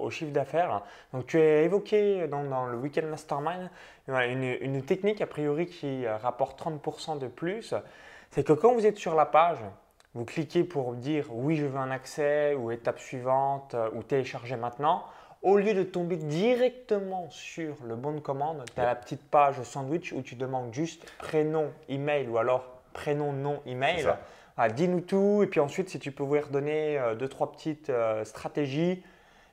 [0.00, 0.82] au, chiffre d'affaires.
[1.12, 3.70] Donc tu as évoqué dans, le Weekend Mastermind
[4.06, 7.74] une, technique a priori qui rapporte 30% de plus.
[8.30, 9.58] C'est que quand vous êtes sur la page,
[10.14, 14.54] vous cliquez pour dire oui je veux un accès ou étape suivante euh, ou télécharger
[14.54, 15.02] maintenant.
[15.42, 19.60] Au lieu de tomber directement sur le bon de commande, tu as la petite page
[19.64, 24.06] sandwich où tu demandes juste prénom, email ou alors prénom, nom, email.
[24.56, 25.40] Ah, dis-nous tout.
[25.42, 29.02] Et puis ensuite, si tu peux vous redonner euh, deux, trois petites euh, stratégies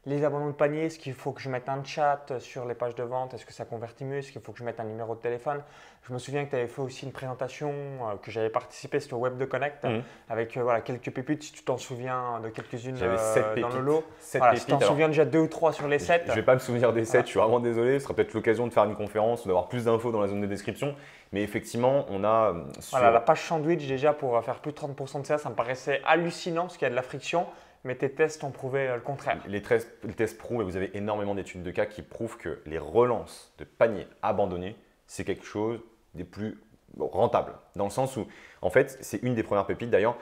[0.09, 2.95] les abandons de panier, est-ce qu'il faut que je mette un chat sur les pages
[2.95, 3.33] de vente?
[3.35, 4.17] Est-ce que ça convertit mieux?
[4.17, 5.61] Est-ce qu'il faut que je mette un numéro de téléphone?
[6.07, 9.19] Je me souviens que tu avais fait aussi une présentation euh, que j'avais participé sur
[9.19, 10.01] Web de Connect mhm.
[10.27, 14.03] avec euh, voilà, quelques pépites, si tu t'en souviens de quelques-unes euh, dans le lot.
[14.33, 16.23] Voilà, si tu t'en souviens déjà deux ou trois sur les 7.
[16.25, 17.99] Je ne vais pas me souvenir des 7, je suis vraiment désolé.
[17.99, 20.41] Ce sera peut-être l'occasion de faire une conférence ou d'avoir plus d'infos dans la zone
[20.41, 20.95] de description.
[21.31, 22.55] Mais effectivement, on a.
[22.89, 26.01] Voilà, la page sandwich déjà pour faire plus de 30% de ça, ça me paraissait
[26.07, 27.45] hallucinant parce qu'il y a de la friction
[27.83, 29.41] mais tes tests ont prouvé euh, le contraire.
[29.47, 33.53] Les tests, prouvent, et vous avez énormément d'études de cas qui prouvent que les relances
[33.57, 34.75] de paniers abandonnés,
[35.07, 35.79] c'est quelque chose
[36.13, 36.61] des plus
[36.99, 37.53] rentables.
[37.75, 38.27] Dans le sens où,
[38.61, 40.17] en fait, c'est une des premières pépites d'ailleurs.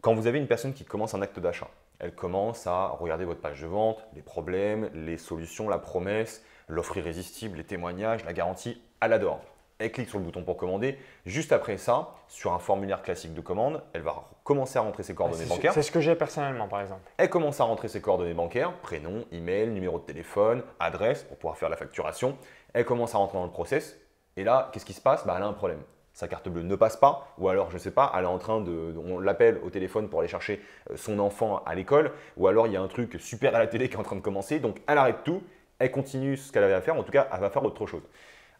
[0.00, 3.40] Quand vous avez une personne qui commence un acte d'achat, elle commence à regarder votre
[3.40, 8.82] page de vente, les problèmes, les solutions, la promesse, l'offre irrésistible, les témoignages, la garantie,
[9.00, 9.40] elle adore
[9.82, 10.98] elle clique sur le bouton pour commander.
[11.26, 15.14] Juste après ça, sur un formulaire classique de commande, elle va commencer à rentrer ses
[15.14, 15.72] coordonnées bancaires.
[15.72, 17.02] C'est ce que j'ai personnellement, par exemple.
[17.16, 21.56] Elle commence à rentrer ses coordonnées bancaires, prénom, email, numéro de téléphone, adresse pour pouvoir
[21.58, 22.36] faire la facturation.
[22.74, 23.98] Elle commence à rentrer dans le process.
[24.36, 25.26] Et là, qu'est-ce qui se passe?
[25.26, 25.82] Bah, Elle a un problème.
[26.14, 28.38] Sa carte bleue ne passe pas, ou alors, je ne sais pas, elle est en
[28.38, 28.94] train de.
[29.02, 32.74] On l'appelle au téléphone pour aller chercher euh, son enfant à l'école, ou alors il
[32.74, 34.58] y a un truc super à la télé qui est en train de commencer.
[34.60, 35.42] Donc, elle arrête tout,
[35.78, 38.02] elle continue ce qu'elle avait à faire, en tout cas, elle va faire autre chose.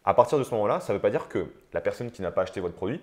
[0.05, 2.31] À partir de ce moment-là, ça ne veut pas dire que la personne qui n'a
[2.31, 3.01] pas acheté votre produit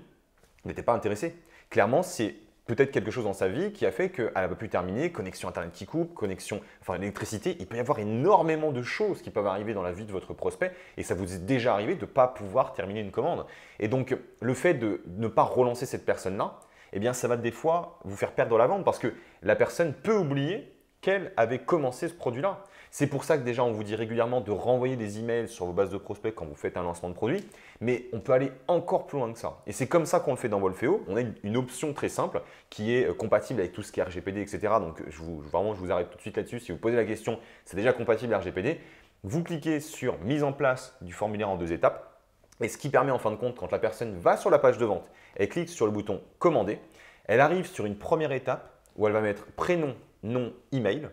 [0.64, 1.34] n'était pas intéressée.
[1.70, 2.34] Clairement, c'est
[2.66, 5.48] peut-être quelque chose dans sa vie qui a fait qu'elle n'a pas pu terminer, connexion
[5.48, 7.56] Internet qui coupe, connexion, enfin l'électricité.
[7.58, 10.34] Il peut y avoir énormément de choses qui peuvent arriver dans la vie de votre
[10.34, 13.46] prospect et ça vous est déjà arrivé de ne pas pouvoir terminer une commande.
[13.78, 16.60] Et donc, le fait de ne pas relancer cette personne-là,
[16.92, 19.94] eh bien, ça va des fois vous faire perdre la vente parce que la personne
[19.94, 22.62] peut oublier qu'elle avait commencé ce produit-là.
[22.92, 25.72] C'est pour ça que déjà on vous dit régulièrement de renvoyer des emails sur vos
[25.72, 27.48] bases de prospects quand vous faites un lancement de produit,
[27.80, 29.58] mais on peut aller encore plus loin que ça.
[29.68, 31.04] Et c'est comme ça qu'on le fait dans Wolfeo.
[31.06, 34.02] On a une, option très simple qui est euh, compatible avec tout ce qui est
[34.02, 34.74] RGPD, etc.
[34.80, 36.58] Donc je vous, vraiment, je vous arrête tout de suite là-dessus.
[36.58, 38.80] Si vous posez la question, c'est déjà compatible RGPD.
[39.22, 42.18] Vous cliquez sur mise en place du formulaire en deux étapes.
[42.60, 44.78] Et ce qui permet en fin de compte, quand la personne va sur la page
[44.78, 46.80] de vente, elle clique sur le bouton commander,
[47.26, 51.08] elle arrive sur une première étape où elle va mettre prénom, nom, email.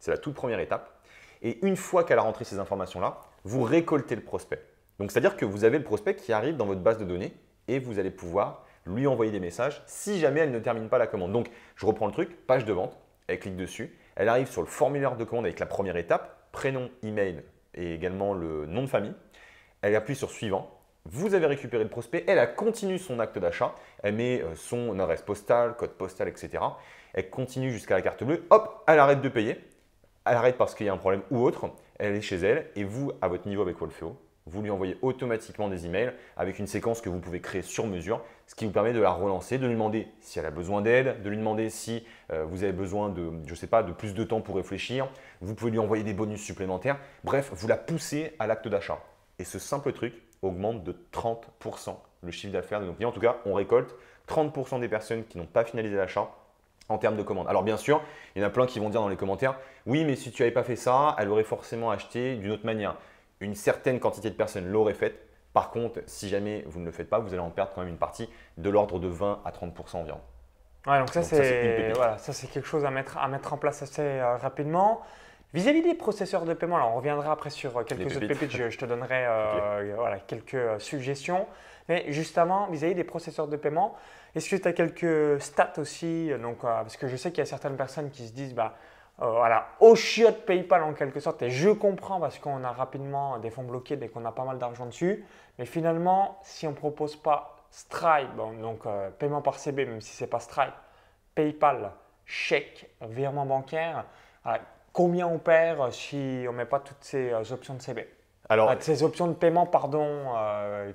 [0.00, 0.89] C'est la toute première étape.
[1.42, 4.62] Et une fois qu'elle a rentré ces informations-là, vous récoltez le prospect.
[4.98, 7.32] Donc, c'est-à-dire que vous avez le prospect qui arrive dans votre base de données
[7.68, 11.06] et vous allez pouvoir lui envoyer des messages si jamais elle ne termine pas la
[11.06, 11.32] commande.
[11.32, 14.66] Donc, je reprends le truc, page de vente, elle clique dessus, elle arrive sur le
[14.66, 17.42] formulaire de commande avec la première étape, prénom, email
[17.74, 19.14] et également le nom de famille.
[19.82, 20.76] Elle appuie sur suivant.
[21.06, 24.98] Vous avez récupéré le prospect, elle a continué son acte d'achat, elle met euh, son
[25.00, 26.62] adresse postale, code postal, etc.
[27.14, 29.58] Elle continue jusqu'à la carte bleue, hop, elle arrête de payer
[30.30, 32.84] elle arrête parce qu'il y a un problème ou autre, elle est chez elle, et
[32.84, 34.16] vous, à votre niveau avec Wolfeo,
[34.46, 38.22] vous lui envoyez automatiquement des emails avec une séquence que vous pouvez créer sur mesure,
[38.46, 41.20] ce qui vous permet de la relancer, de lui demander si elle a besoin d'aide,
[41.22, 44.22] de lui demander si euh, vous avez besoin de, je sais pas, de plus de
[44.22, 45.08] temps pour réfléchir.
[45.40, 46.98] Vous pouvez lui envoyer des bonus supplémentaires.
[47.24, 49.02] Bref, vous la poussez à l'acte d'achat.
[49.40, 53.10] Et ce simple truc augmente de 30% le chiffre d'affaires de nos clients.
[53.10, 53.94] En tout cas, on récolte
[54.28, 56.30] 30% des personnes qui n'ont pas finalisé l'achat
[56.90, 57.48] en termes de commandes.
[57.48, 58.02] Alors bien sûr,
[58.34, 59.54] il y en a plein qui vont dire dans les commentaires,
[59.86, 62.96] oui, mais si tu n'avais pas fait ça, elle aurait forcément acheté d'une autre manière
[63.40, 65.26] une certaine quantité de personnes l'auraient faite.
[65.54, 67.90] Par contre, si jamais vous ne le faites pas, vous allez en perdre quand même
[67.90, 70.20] une partie de l'ordre de 20 à 30% environ.
[70.86, 72.16] Ouais, donc ça, c'est voilà,
[72.52, 75.00] quelque chose à mettre, à mettre en place assez euh, rapidement.
[75.52, 78.78] Vis-à-vis des processeurs de paiement, alors on reviendra après sur euh, quelques autres pépites, je,
[78.78, 81.46] te donnerai euh, voilà, quelques suggestions.
[81.88, 83.96] Mais justement, vis-à-vis des processeurs de paiement,
[84.34, 87.46] est-ce que tu as quelques stats aussi donc, Parce que je sais qu'il y a
[87.46, 88.76] certaines personnes qui se disent bah,
[89.22, 91.42] euh, voilà, au chiot PayPal en quelque sorte.
[91.42, 94.58] Et je comprends parce qu'on a rapidement des fonds bloqués dès qu'on a pas mal
[94.58, 95.24] d'argent dessus.
[95.58, 100.16] Mais finalement, si on ne propose pas Stripe, donc euh, paiement par CB, même si
[100.16, 100.74] ce n'est pas Stripe,
[101.34, 101.92] PayPal,
[102.24, 104.06] chèque, virement bancaire,
[104.92, 108.08] combien on perd si on ne met pas toutes ces euh, options de CB
[108.48, 110.34] alors, ces options de paiement, pardon,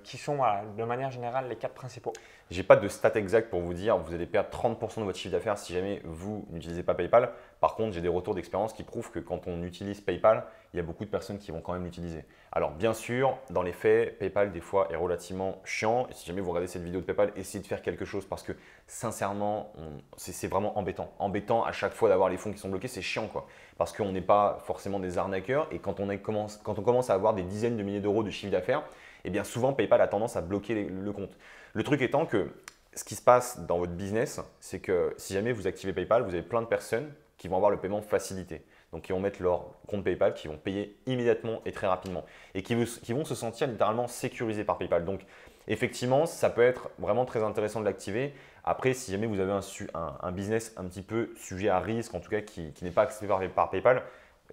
[0.03, 0.39] qui sont
[0.77, 2.11] de manière générale les quatre principaux.
[2.51, 5.17] Je n'ai pas de stats exact pour vous dire vous allez perdre 30% de votre
[5.17, 7.31] chiffre d'affaires si jamais vous n'utilisez pas PayPal.
[7.59, 10.79] Par contre, j'ai des retours d'expérience qui prouvent que quand on utilise PayPal, il y
[10.79, 12.23] a beaucoup de personnes qui vont quand même l'utiliser.
[12.51, 16.05] Alors bien sûr, dans les faits, PayPal des fois est relativement chiant.
[16.11, 18.43] Et si jamais vous regardez cette vidéo de PayPal, essayez de faire quelque chose parce
[18.43, 18.51] que
[18.85, 19.73] sincèrement,
[20.15, 21.11] c'est vraiment embêtant.
[21.17, 23.47] Embêtant à chaque fois d'avoir les fonds qui sont bloqués, c'est chiant quoi.
[23.79, 27.15] Parce qu'on n'est pas forcément des arnaqueurs et quand on, commence, quand on commence à
[27.15, 28.83] avoir des dizaines de milliers d'euros de chiffre d'affaires,
[29.23, 31.35] eh bien souvent PayPal a tendance à bloquer le compte.
[31.75, 32.47] Le truc étant que
[32.93, 36.29] ce qui se passe dans votre business, c'est que si jamais vous activez PayPal, vous
[36.29, 38.63] avez plein de personnes qui vont avoir le paiement facilité.
[38.93, 42.23] Donc, qui vont mettre leur compte PayPal, qui vont payer immédiatement et très rapidement.
[42.53, 45.03] Et qui, vont se sentir littéralement sécurisés par PayPal.
[45.03, 45.25] Donc,
[45.67, 48.33] effectivement, ça peut être vraiment très intéressant de l'activer.
[48.63, 52.29] Après, si jamais vous avez un, business un petit peu sujet à risque, en tout
[52.29, 54.01] cas qui, n'est pas activé par, PayPal,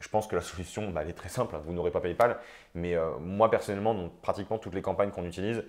[0.00, 1.54] je pense que la solution, bah, elle est très simple.
[1.64, 2.38] Vous n'aurez pas PayPal.
[2.74, 5.62] Mais euh, moi, personnellement, dans pratiquement toutes les campagnes qu'on utilise,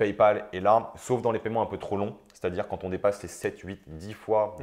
[0.00, 3.22] PayPal est là, sauf dans les paiements un peu trop longs, c'est-à-dire quand on dépasse
[3.22, 4.56] les 7, 8, 10 fois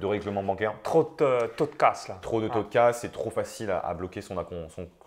[0.00, 0.74] de règlement bancaire.
[0.84, 2.18] Trop de taux de casse là.
[2.22, 4.36] Trop de taux de casse, c'est trop facile à, bloquer son,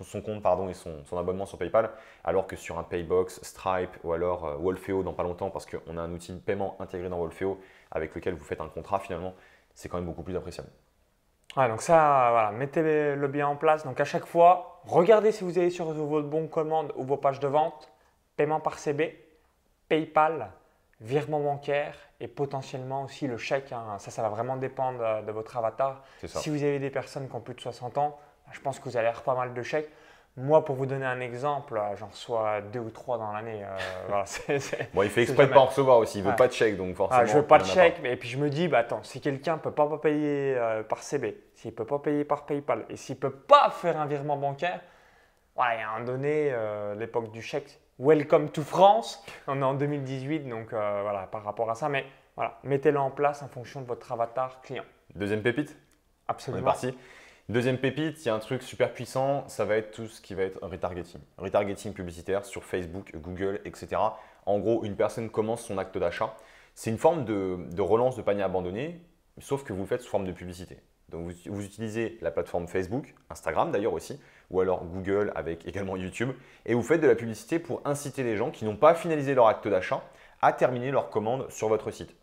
[0.01, 1.91] son, compte pardon, et son, abonnement sur PayPal,
[2.25, 5.95] alors que sur un Paybox, Stripe ou alors euh, Wolfeo dans pas longtemps, parce qu'on
[5.95, 7.57] a un outil de paiement intégré dans Wolfeo
[7.89, 9.33] avec lequel vous faites un contrat finalement,
[9.75, 10.67] c'est quand même beaucoup plus appréciable.
[11.55, 13.85] Ouais, donc ça, voilà, mettez-le bien en place.
[13.85, 17.39] Donc à chaque fois, regardez si vous avez sur votre bon commande ou vos pages
[17.39, 17.93] de vente,
[18.35, 19.22] paiement par CB,
[19.89, 20.51] PayPal,
[21.01, 23.71] virement bancaire et potentiellement aussi le chèque.
[23.71, 23.97] Hein.
[23.97, 26.03] Ça, ça va vraiment dépendre de votre avatar.
[26.25, 28.17] Si vous avez des personnes qui ont plus de 60 ans,
[28.51, 29.89] je pense que vous allez avoir pas mal de chèques.
[30.35, 33.63] Moi, pour vous donner un exemple, j'en reçois deux ou trois dans l'année.
[33.63, 34.23] Euh,
[34.93, 36.19] bon, il fait exprès de ne pas en recevoir aussi.
[36.19, 37.21] Il ne veut pas de chèque, donc forcément.
[37.21, 39.21] Ah, je ne veux pas de chèque, et puis je me dis, bah, attends, si
[39.21, 42.85] quelqu'un ne peut pas payer euh, par CB, s'il ne peut pas payer par PayPal,
[42.89, 44.81] et s'il ne peut pas faire un virement bancaire,
[45.55, 49.23] voilà, il y a un donné, euh, l'époque du chèque, Welcome to France.
[49.47, 51.89] On est en 2018, donc euh, voilà, par rapport à ça.
[51.89, 54.83] Mais voilà, mettez-le en place en fonction de votre avatar client.
[55.15, 55.77] Deuxième pépite
[56.27, 56.59] Absolument.
[56.59, 56.97] On est parti.
[57.49, 60.33] Deuxième pépite, il y a un truc super puissant, ça va être tout ce qui
[60.33, 61.19] va être retargeting.
[61.37, 63.97] Retargeting publicitaire sur Facebook, Google, etc.
[64.45, 66.35] En gros, une personne commence son acte d'achat.
[66.73, 69.01] C'est une forme de, relance de panier abandonné,
[69.39, 70.77] sauf que vous le faites sous forme de publicité.
[71.13, 76.31] Donc vous, utilisez la plateforme Facebook, Instagram d'ailleurs aussi, ou alors Google avec également YouTube,
[76.65, 79.47] et vous faites de la publicité pour inciter les gens qui n'ont pas finalisé leur
[79.47, 80.03] acte d'achat
[80.41, 82.15] à terminer leur commande sur votre site.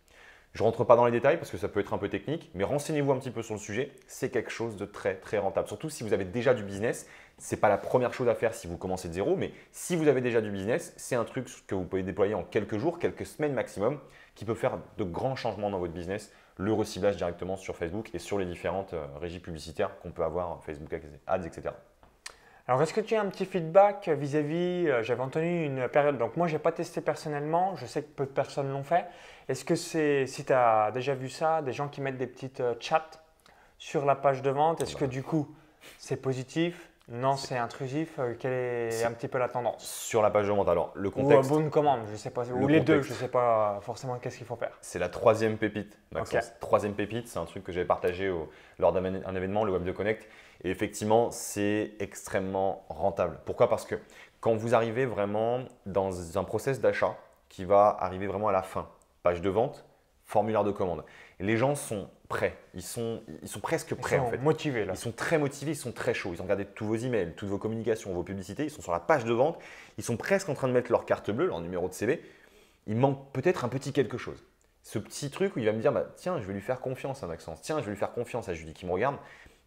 [0.52, 2.50] Je ne rentre pas dans les détails parce que ça peut être un peu technique,
[2.54, 3.92] mais renseignez-vous un petit peu sur le sujet.
[4.08, 5.68] C'est quelque chose de très très rentable.
[5.68, 7.06] Surtout si vous avez déjà du business,
[7.38, 9.94] ce n'est pas la première chose à faire si vous commencez de zéro, mais si
[9.94, 12.98] vous avez déjà du business, c'est un truc que vous pouvez déployer en quelques jours,
[12.98, 14.00] quelques semaines maximum,
[14.34, 18.18] qui peut faire de grands changements dans votre business le reciblage directement sur Facebook et
[18.18, 20.92] sur les différentes euh, régies publicitaires qu'on peut avoir, Facebook
[21.26, 21.70] Ads, etc.
[22.68, 26.36] Alors, est-ce que tu as un petit feedback vis-à-vis, euh, j'avais entendu une période, donc
[26.36, 29.06] moi, je n'ai pas testé personnellement, je sais que peu de personnes l'ont fait.
[29.48, 32.60] Est-ce que c'est, si tu as déjà vu ça, des gens qui mettent des petites
[32.60, 33.10] euh, chats
[33.78, 35.48] sur la page de vente, est-ce que du coup,
[35.98, 36.89] c'est positif?
[37.10, 38.18] Non, c'est intrusif.
[38.20, 41.10] Euh, quelle est, un petit peu la tendance Sur la page de vente, alors le
[41.10, 41.50] contexte.
[41.50, 42.46] Ou bonne commande, je sais pas.
[42.48, 44.78] Ou les deux, je ne sais pas forcément qu'est-ce qu'il faut faire.
[44.80, 45.98] C'est la troisième pépite.
[46.60, 48.32] Troisième pépite, c'est un truc que j'avais partagé
[48.78, 50.28] lors d'un événement, le Web de Connect.
[50.62, 53.40] Et effectivement, c'est extrêmement rentable.
[53.44, 53.68] Pourquoi?
[53.68, 53.96] Parce que
[54.40, 57.16] quand vous arrivez vraiment dans un process d'achat
[57.48, 58.88] qui va arriver vraiment à la fin,
[59.22, 59.84] page de vente,
[60.26, 61.04] formulaire de commande,
[61.40, 62.56] les gens sont prêts.
[62.74, 64.38] Ils sont, ils sont presque prêts ils sont en fait.
[64.38, 64.94] motivés là.
[64.94, 66.32] Ils sont très motivés, ils sont très chauds.
[66.32, 68.64] Ils ont regardé tous vos emails, toutes vos communications, vos publicités.
[68.64, 69.58] Ils sont sur la page de vente.
[69.98, 72.22] Ils sont presque en train de mettre leur carte bleue, leur numéro de CV.
[72.86, 74.42] Il manque peut-être un petit quelque chose.
[74.82, 77.22] Ce petit truc où il va me dire bah, tiens, je vais lui faire confiance
[77.22, 77.60] à Maxence.
[77.60, 79.16] Tiens, je vais lui faire confiance à Julie qui me regarde.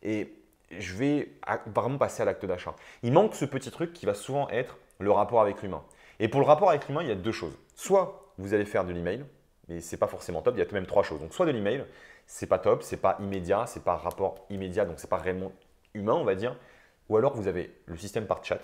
[0.02, 0.34] Et
[0.72, 1.34] je vais
[1.68, 2.76] vraiment passer à l'acte d'achat.
[3.04, 5.84] Il manque ce petit truc qui va souvent être le rapport avec l'humain.
[6.20, 7.58] Et pour le rapport avec l'humain, il y a deux choses.
[7.76, 9.26] Soit vous allez faire de l'email,
[9.68, 10.56] mais ce n'est pas forcément top.
[10.56, 11.20] Il y a tout de même trois choses.
[11.20, 11.86] Donc soit de l'email,
[12.26, 15.52] c'est pas top, c'est pas immédiat, c'est pas rapport immédiat, donc c'est pas réellement
[15.94, 16.56] humain, on va dire.
[17.10, 18.60] Ou alors vous avez le système par chat,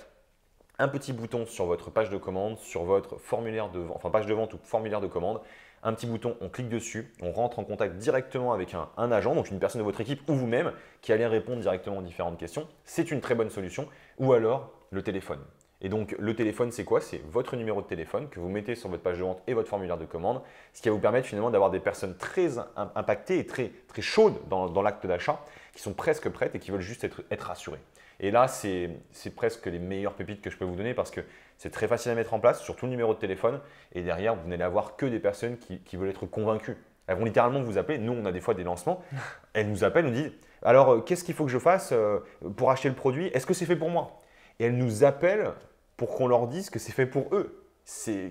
[0.77, 4.33] un petit bouton sur votre page de commande, sur votre formulaire de enfin page de
[4.33, 5.41] vente ou formulaire de commande,
[5.83, 9.49] un petit bouton, on clique dessus, on rentre en contact directement avec un, agent, donc
[9.49, 12.67] une personne de votre équipe ou vous-même qui allait répondre directement aux différentes questions.
[12.83, 13.87] C'est une très bonne solution.
[14.17, 15.39] Ou alors le téléphone.
[15.81, 16.99] Et donc le téléphone, c'est quoi?
[16.99, 19.69] C'est votre numéro de téléphone que vous mettez sur votre page de vente et votre
[19.69, 20.41] formulaire de commande,
[20.73, 22.57] ce qui va vous permettre finalement d'avoir des personnes très
[22.95, 25.39] impactées et très, très chaudes dans, l'acte d'achat,
[25.73, 27.79] qui sont presque prêtes et qui veulent juste être, être rassurées.
[28.19, 28.89] Et là, c'est
[29.35, 31.21] presque les meilleures pépites que je peux vous donner parce que
[31.57, 33.61] c'est très facile à mettre en place, surtout le numéro de téléphone.
[33.93, 36.75] Et derrière, vous n'allez avoir que des personnes qui, qui veulent être convaincues.
[37.07, 37.97] Elles vont littéralement vous appeler.
[37.97, 39.01] Nous, on a des fois des lancements.
[39.53, 42.19] Elles nous appellent, nous disent Alors, euh, qu'est-ce qu'il faut que je fasse euh,
[42.55, 43.27] pour acheter le produit?
[43.27, 44.19] Est-ce que c'est fait pour moi?
[44.59, 45.53] Et elles nous appellent
[45.99, 47.61] pour qu'on leur dise que c'est fait pour eux.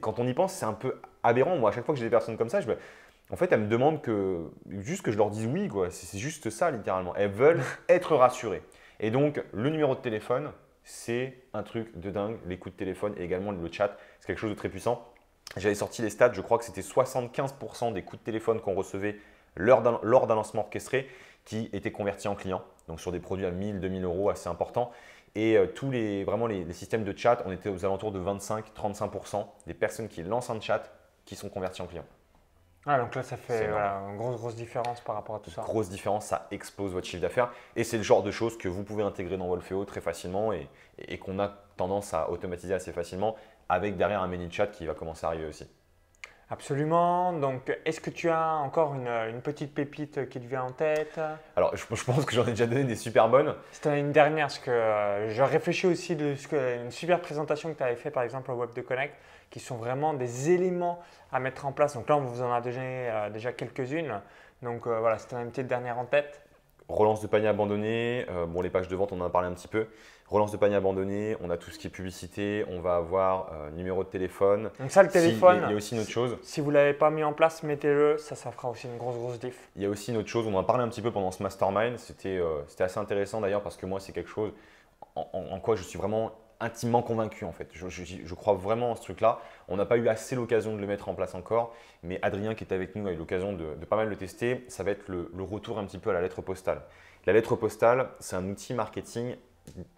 [0.00, 1.58] Quand on y pense, c'est un peu aberrant.
[1.58, 2.72] Moi, à chaque fois que j'ai des personnes comme ça, je
[3.30, 5.68] en fait, elles me demandent que, juste que je leur dise oui.
[5.90, 7.14] C'est juste ça, littéralement.
[7.14, 8.62] Elles veulent être rassurées.
[9.00, 10.50] Et donc, le numéro de téléphone,
[10.82, 12.38] c'est un truc de dingue.
[12.46, 15.06] Les coups de téléphone et également le chat, c'est quelque chose de très puissant.
[15.58, 19.18] J'avais sorti les stats, je crois que c'était 75% des coups de téléphone qu'on recevait
[19.56, 21.06] lors d'un lancement orchestré
[21.44, 22.62] qui étaient convertis en clients.
[22.86, 24.90] Donc sur des produits à 1000, 2000 euros, assez importants.
[25.34, 29.46] Et euh, tous les, vraiment les, systèmes de chat, on était aux alentours de 25-35%
[29.66, 30.82] des personnes qui lancent un chat
[31.24, 32.06] qui sont converties en clients.
[32.86, 35.62] Ah, donc là, ça fait une grosse, grosse différence par rapport à tout ça.
[35.62, 37.50] Grosse différence, ça explose votre chiffre d'affaires.
[37.76, 40.68] Et c'est le genre de choses que vous pouvez intégrer dans Wolfeo très facilement et,
[40.98, 43.36] et qu'on a tendance à automatiser assez facilement
[43.68, 45.68] avec derrière un mini chat qui va commencer à arriver aussi.
[46.50, 47.34] Absolument.
[47.34, 51.20] Donc, est-ce que tu as encore une, petite pépite qui te vient en tête?
[51.56, 53.54] Alors, je, pense que j'en ai déjà donné des super bonnes.
[53.70, 57.70] C'était une dernière, parce que euh, je réfléchis aussi de ce que, une super présentation
[57.72, 59.14] que tu avais fait, par exemple, au Web de Connect,
[59.50, 61.00] qui sont vraiment des éléments
[61.32, 61.94] à mettre en place.
[61.94, 64.20] Donc là, on vous en a déjà, euh, déjà quelques-unes.
[64.62, 66.42] Donc euh, voilà, c'était une petite dernière en tête.
[66.88, 68.24] Relance de panier abandonné.
[68.48, 69.88] bon, les pages de vente, on en a parlé un petit peu.
[70.30, 73.70] Relance de panier abandonné, on a tout ce qui est publicité, on va avoir euh,
[73.70, 74.70] numéro de téléphone.
[74.78, 76.36] Donc ça, le téléphone, il y a aussi une autre chose.
[76.42, 79.16] Si vous ne l'avez pas mis en place, mettez-le, ça, ça fera aussi une grosse,
[79.16, 79.56] grosse diff.
[79.74, 81.30] Il y a aussi une autre chose, on en a parlé un petit peu pendant
[81.30, 84.52] ce mastermind, c'était euh, assez intéressant d'ailleurs parce que moi, c'est quelque chose
[85.14, 87.70] en, quoi je suis vraiment intimement convaincu en fait.
[87.72, 89.40] Je, crois vraiment en ce truc-là.
[89.68, 92.64] On n'a pas eu assez l'occasion de le mettre en place encore, mais Adrien qui
[92.64, 94.64] est avec nous a eu l'occasion de, pas mal le tester.
[94.68, 96.82] Ça va être le, le, retour un petit peu à la lettre postale.
[97.26, 99.36] La lettre postale, c'est un outil marketing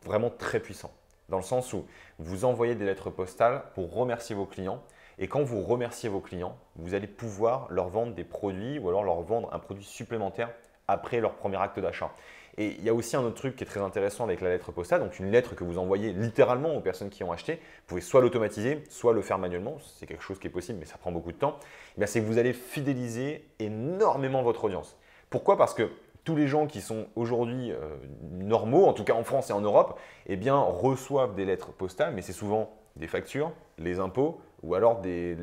[0.05, 0.93] vraiment très puissant.
[1.29, 1.87] Dans le sens où
[2.19, 4.83] vous envoyez des lettres postales pour remercier vos clients.
[5.19, 9.05] Et quand vous remerciez vos clients, vous allez pouvoir leur vendre des produits ou alors
[9.05, 10.51] leur vendre un produit supplémentaire
[10.89, 12.11] après leur premier acte d'achat.
[12.57, 14.73] Et il y a aussi un autre truc qui est très intéressant avec la lettre
[14.73, 17.55] postale, donc une lettre que vous envoyez littéralement aux personnes qui ont acheté.
[17.55, 19.77] Vous pouvez soit l'automatiser, soit le faire manuellement.
[19.99, 21.59] C'est quelque chose qui est possible, mais ça prend beaucoup de temps.
[22.01, 24.97] Eh c'est que vous allez fidéliser énormément votre audience.
[25.31, 25.57] Pourquoi?
[25.57, 25.91] Parce que
[26.25, 27.97] tous les gens qui sont aujourd'hui euh,
[28.33, 32.23] normaux, en tout cas en France et en Europe, eh reçoivent des lettres postales, mais
[32.23, 35.37] c'est souvent des factures, les impôts, ou alors des,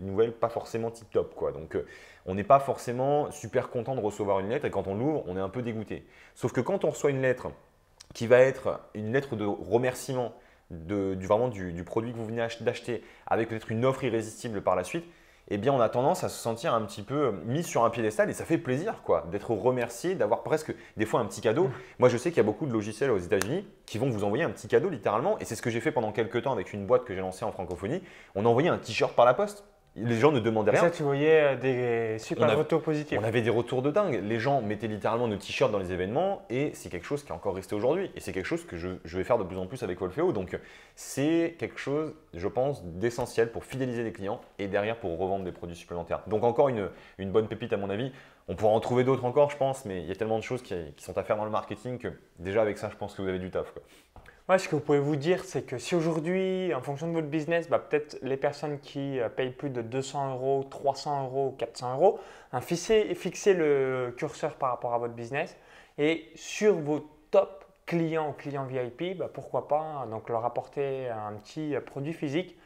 [0.00, 1.34] nouvelles pas forcément tip-top.
[1.52, 1.86] Donc, euh,
[2.26, 5.36] on n'est pas forcément super content de recevoir une lettre, et quand on l'ouvre, on
[5.36, 6.06] est un peu dégoûté.
[6.34, 7.48] Sauf que quand on reçoit une lettre
[8.14, 10.32] qui va être une lettre de remerciement
[10.70, 14.84] du, vraiment du produit que vous venez d'acheter, avec peut-être une offre irrésistible par la
[14.84, 15.04] suite,
[15.50, 18.28] eh bien, on a tendance à se sentir un petit peu mis sur un piédestal
[18.30, 21.64] et ça fait plaisir, quoi, d'être remercié, d'avoir presque des fois un petit cadeau.
[21.64, 21.72] Mmh.
[21.98, 24.44] Moi, je sais qu'il y a beaucoup de logiciels aux États-Unis qui vont vous envoyer
[24.44, 26.86] un petit cadeau littéralement, et c'est ce que j'ai fait pendant quelques temps avec une
[26.86, 28.02] boîte que j'ai lancée en francophonie.
[28.34, 29.64] On a envoyé un t-shirt par la poste
[30.04, 30.80] les gens ne demandaient rien.
[30.80, 33.18] ça, tu voyais euh, des super retours positifs.
[33.20, 34.20] On avait des retours de dingue.
[34.22, 37.34] Les gens mettaient littéralement nos t-shirts dans les événements et c'est quelque chose qui est
[37.34, 38.10] encore resté aujourd'hui.
[38.16, 40.32] Et c'est quelque chose que je, vais faire de plus en plus avec Wolfeo.
[40.32, 40.58] Donc,
[40.94, 45.52] c'est quelque chose, je pense, d'essentiel pour fidéliser les clients et derrière pour revendre des
[45.52, 46.22] produits supplémentaires.
[46.26, 48.12] Donc, encore une, bonne pépite à mon avis.
[48.50, 50.62] On pourra en trouver d'autres encore, je pense, mais il y a tellement de choses
[50.62, 52.08] qui, qui, sont à faire dans le marketing que
[52.38, 53.72] déjà avec ça, je pense que vous avez du taf.
[53.72, 53.82] Quoi
[54.56, 57.68] ce que vous pouvez vous dire, c'est que si aujourd'hui, en fonction de votre business,
[57.68, 62.18] bah, peut-être les personnes qui euh, payent plus de 200 euros, 300 euros, 400 euros,
[62.52, 63.04] hein, fixez,
[63.52, 65.54] le curseur par rapport à votre business
[65.98, 71.10] et sur vos top clients ou clients VIP, bah, pourquoi pas hein, donc leur apporter
[71.10, 72.56] un petit produit physique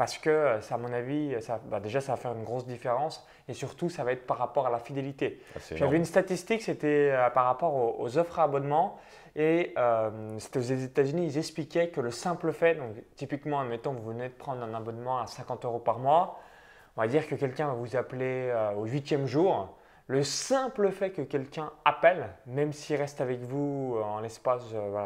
[0.00, 3.90] parce que à mon avis, bah, déjà, ça va faire une grosse différence et surtout,
[3.90, 5.42] ça va être par rapport à la fidélité.
[5.54, 8.98] Ah, J'avais une statistique, c'était euh, par rapport aux, offres à abonnement
[9.36, 14.10] et euh, c'était aux États-Unis, ils expliquaient que le simple fait, donc typiquement, admettons, vous
[14.10, 16.40] venez de prendre un abonnement à 50 euros par mois,
[16.96, 19.76] on va dire que quelqu'un va vous appeler euh, au huitième jour.
[20.08, 24.64] Le simple fait que quelqu'un appelle, même s'il reste avec vous en l'espace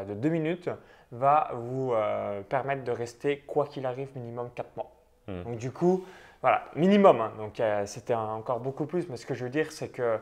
[0.08, 0.70] de deux minutes,
[1.14, 4.90] va vous euh, permettre de rester, quoi qu'il arrive, minimum 4 mois.
[5.28, 5.42] Hmm.
[5.44, 6.04] Donc du coup,
[6.42, 7.20] voilà, minimum.
[7.20, 7.32] Hein.
[7.38, 10.18] donc euh, c'était encore beaucoup plus, mais ce que je veux dire, c'est que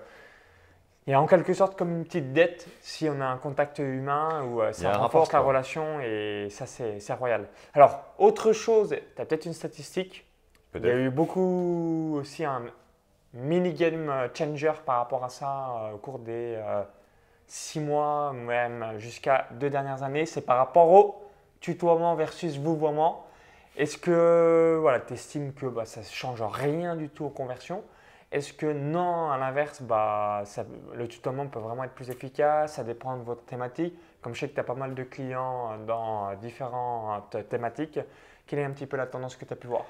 [1.07, 3.79] il y a en quelque sorte comme une petite dette si on a un contact
[3.79, 7.49] humain ou euh, ça renforce la relation et ça c'est royal.
[7.75, 10.27] Alors, autre chose, tu as peut-être une statistique.
[10.75, 12.63] Il y a eu beaucoup aussi un
[13.35, 16.59] mini-game changer par rapport à ça au cours des
[17.47, 21.23] six mois, même jusqu'à deux dernières années, c'est par rapport au
[21.61, 23.27] tutoiement versus vouvoiement.
[23.77, 27.83] Est-ce que voilà, tu estimes que bah, ça ne change rien du tout aux conversions?
[28.33, 30.43] Est-ce que non, à l'inverse, bah,
[30.95, 32.75] le tutoiement peut vraiment être plus efficace?
[32.75, 33.95] Ça dépend de votre thématique.
[34.23, 38.01] Comme je sais que tu as pas mal de clients dans différentes thématiques,
[38.47, 39.85] quelle est un petit peu la tendance que tu as pu voir?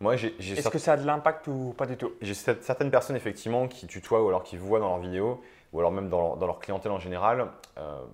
[0.00, 2.12] Moi, Est-ce que ça a de l'impact ou pas du tout?
[2.22, 5.90] J'ai certaines personnes effectivement qui tutoient ou alors qui voient dans leurs vidéos ou alors
[5.90, 8.04] même dans leur, clientèle en général, euh,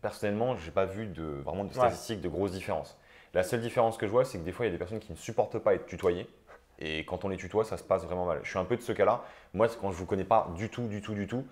[0.00, 2.96] personnellement, je n'ai pas vu de, vraiment de statistiques de grosses différences.
[3.34, 5.00] La seule différence que je vois, c'est que des fois, il y a des personnes
[5.00, 6.28] qui ne supportent pas être tutoyées.
[6.78, 8.40] Et quand on les tutoie, ça se passe vraiment mal.
[8.42, 9.24] Je suis un peu de ce cas-là.
[9.52, 11.46] Moi, quand je ne vous connais pas du tout, du tout, du tout,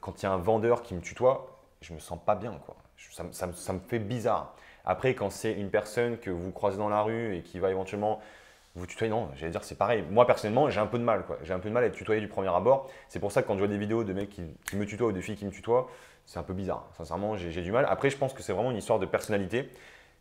[0.00, 2.58] quand il y a un vendeur qui me tutoie, je me sens pas bien.
[3.32, 4.54] Ça, me fait bizarre.
[4.84, 8.20] Après, quand c'est une personne que vous croisez dans la rue et qui va éventuellement
[8.76, 10.02] vous tutoyez, non, j'allais dire c'est pareil.
[10.10, 11.24] Moi personnellement, j'ai un peu de mal.
[11.44, 12.90] J'ai un peu de mal à être tutoyé du premier abord.
[13.08, 14.42] C'est pour ça que quand je vois des vidéos de mecs qui,
[14.76, 15.88] me tutoient ou de filles qui me tutoient,
[16.26, 16.88] c'est un peu bizarre.
[16.96, 17.86] Sincèrement, j'ai du mal.
[17.88, 19.70] Après, je pense que c'est vraiment une histoire de personnalité.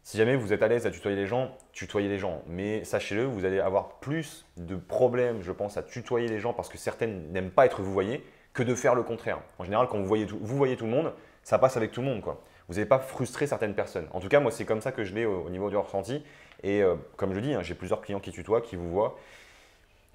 [0.06, 2.42] Si jamais vous êtes à l'aise à tutoyer les gens, tutoyez les gens.
[2.48, 6.68] Mais sachez-le, vous allez avoir plus de problèmes, je pense, à tutoyer les gens parce
[6.68, 8.22] que certaines n'aiment pas être vous voyez
[8.54, 9.40] que de faire le contraire.
[9.60, 11.14] En général, quand vous voyez tout, le monde,
[11.44, 12.22] ça passe avec tout le monde.
[12.68, 14.08] Vous n'allez pas frustrer certaines personnes.
[14.12, 16.22] En tout cas, moi, c'est comme ça que je l'ai au, au niveau du ressenti.
[16.64, 19.18] Et euh, comme je dis, hein, j'ai plusieurs clients qui tutoient, qui vous voient.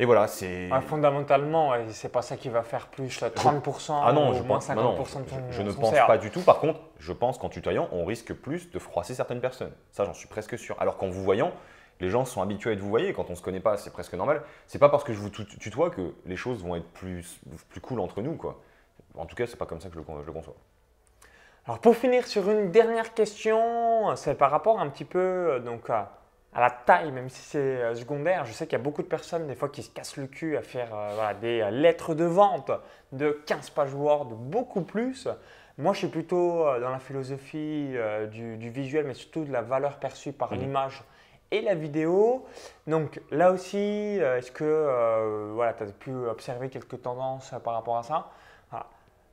[0.00, 0.68] Et voilà, c'est.
[0.86, 5.28] fondamentalement, c'est pas ça qui va faire plus 30% ah non, je moins 50% de
[5.28, 6.40] ton Je, je ne pense pas du tout.
[6.40, 9.72] Par contre, je pense qu'en tutoyant, on risque plus de froisser certaines personnes.
[9.90, 10.76] Ça, j'en suis presque sûr.
[10.78, 11.52] Alors qu'en vous voyant,
[12.00, 13.12] les gens sont habitués à être vous voyez.
[13.12, 14.42] Quand on ne se connaît pas, c'est presque normal.
[14.66, 18.00] C'est pas parce que je vous tutoie que les choses vont être plus, plus cool
[18.00, 18.36] entre nous.
[18.36, 18.60] Quoi.
[19.16, 20.54] En tout cas, c'est pas comme ça que je le, conçois.
[21.66, 25.90] Alors pour finir sur une dernière question, c'est par rapport un petit peu euh, donc,
[25.90, 26.12] à
[26.58, 28.44] à la taille, même si c'est euh, secondaire.
[28.44, 30.56] Je sais qu'il y a beaucoup de personnes, des fois, qui se cassent le cul
[30.56, 32.72] à faire euh, des euh, lettres de vente
[33.12, 35.28] de 15 pages Word, beaucoup plus.
[35.78, 37.94] Moi, je suis plutôt dans la philosophie
[38.32, 40.58] du, visuel, mais surtout de la valeur perçue par mhm.
[40.58, 41.04] l'image
[41.52, 42.44] et la vidéo.
[42.88, 48.02] Donc là aussi, est-ce que voilà, tu as pu observer quelques tendances par rapport à
[48.02, 48.28] ça?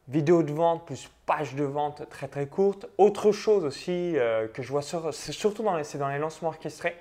[0.07, 2.85] Vidéo de vente plus page de vente très très courte.
[2.99, 4.15] Autre chose aussi
[4.53, 6.95] que je vois, c'est surtout dans les, dans les lancements orchestrés.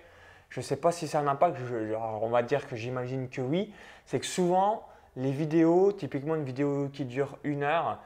[0.55, 1.57] Je ne sais pas si ça a un impact,
[2.01, 3.75] on va dire que j'imagine que oui.
[4.07, 4.87] C'est que souvent,
[5.17, 7.99] les vidéos, typiquement une vidéo qui dure une heure,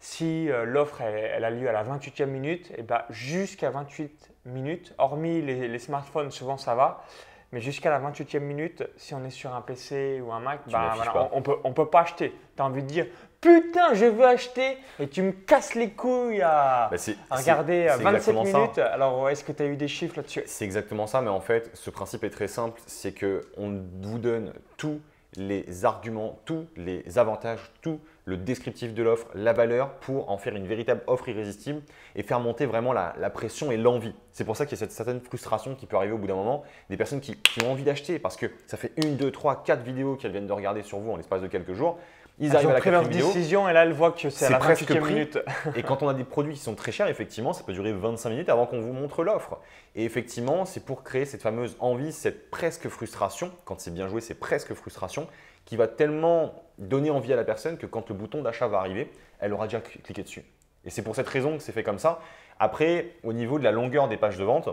[0.00, 4.34] si euh, l'offre elle, a lieu à la 28e minute, et eh ben, jusqu'à 28
[4.44, 7.06] minutes, hormis les, smartphones, souvent ça va,
[7.52, 10.92] mais jusqu'à la 28e minute, si on est sur un PC ou un Mac, ben,
[11.32, 12.34] on ne on peut pas acheter.
[12.54, 13.06] Tu as envie de dire,
[13.44, 16.96] putain, je veux acheter et tu me casses les couilles à, bah,
[17.30, 18.78] regarder 27 minutes.
[18.78, 20.42] Alors, est-ce que tu as eu des chiffres là-dessus?
[20.46, 24.52] C'est exactement ça, mais en fait, ce principe est très simple c'est qu'on vous donne
[24.76, 25.00] tous
[25.36, 30.54] les arguments, tous les avantages, tout le descriptif de l'offre, la valeur pour en faire
[30.54, 31.82] une véritable offre irrésistible
[32.14, 34.14] et faire monter vraiment la, pression et l'envie.
[34.32, 36.36] C'est pour ça qu'il y a cette certaine frustration qui peut arriver au bout d'un
[36.36, 39.62] moment, des personnes qui, qui ont envie d'acheter parce que ça fait une, deux, trois,
[39.64, 41.98] quatre vidéos qu'elles viennent de regarder sur vous en l'espace de quelques jours.
[42.40, 44.58] Ils arrivent à la pris leur décision et là, elles voient que c'est à la
[44.58, 45.38] presque minute.
[45.76, 48.30] et quand on a des produits qui sont très chers, effectivement, ça peut durer 25
[48.30, 49.60] minutes avant qu'on vous montre l'offre.
[49.94, 53.52] Et effectivement, c'est pour créer cette fameuse envie, cette presque frustration.
[53.64, 55.28] Quand c'est bien joué, c'est presque frustration
[55.64, 59.12] qui va tellement donner envie à la personne que quand le bouton d'achat va arriver,
[59.38, 60.44] elle aura déjà cliqué dessus.
[60.84, 62.20] Et c'est pour cette raison que c'est fait comme ça.
[62.58, 64.68] Après, au niveau de la longueur des pages de vente,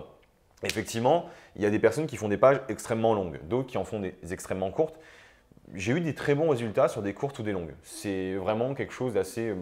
[0.63, 3.85] effectivement, il y a des personnes qui font des pages extrêmement longues, d'autres qui en
[3.85, 4.95] font des extrêmement courtes
[5.73, 7.73] j'ai eu des très bons résultats sur des courtes ou des longues.
[7.83, 9.55] C'est vraiment quelque chose d'assez euh,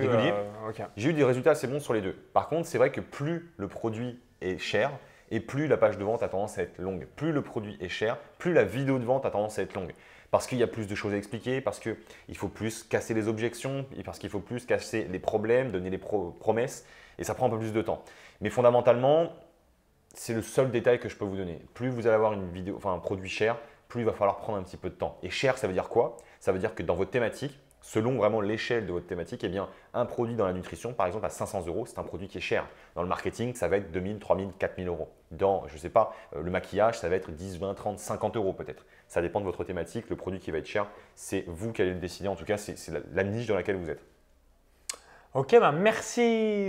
[0.00, 0.32] régulier.
[0.32, 2.14] Euh, j'ai eu des résultats assez bons sur les deux.
[2.32, 4.92] Par contre, c'est vrai que plus le produit est cher
[5.30, 7.06] et plus la page de vente a tendance à être longue.
[7.16, 9.92] Plus le produit est cher, plus la vidéo de vente a tendance à être longue.
[10.30, 11.96] Parce qu'il y a plus de choses à expliquer, parce qu'il
[12.36, 16.86] faut plus casser les objections, parce qu'il faut plus casser les problèmes, donner les promesses,
[17.18, 18.04] et ça prend un peu plus de temps.
[18.40, 19.32] Mais fondamentalement,
[20.14, 21.60] c'est le seul détail que je peux vous donner.
[21.74, 23.56] Plus vous allez avoir une vidéo, enfin un produit cher,
[23.88, 25.18] plus il va falloir prendre un petit peu de temps.
[25.22, 26.16] Et cher, ça veut dire quoi?
[26.40, 29.68] Ça veut dire que dans votre thématique, selon vraiment l'échelle de votre thématique, eh bien,
[29.94, 32.42] un produit dans la nutrition, par exemple, à 500 euros, c'est un produit qui est
[32.42, 32.68] cher.
[32.94, 35.08] Dans le marketing, ça va être 2000, 3000, 4000 euros.
[35.30, 38.36] Dans, je ne sais pas, euh, le maquillage, ça va être 10, 20, 30, 50
[38.36, 38.84] euros peut-être.
[39.06, 40.10] Ça dépend de votre thématique.
[40.10, 42.28] Le produit qui va être cher, c'est vous qui allez le décider.
[42.28, 42.76] En tout cas, c'est
[43.12, 44.04] la niche dans laquelle vous êtes.
[45.34, 46.22] Ok, bah merci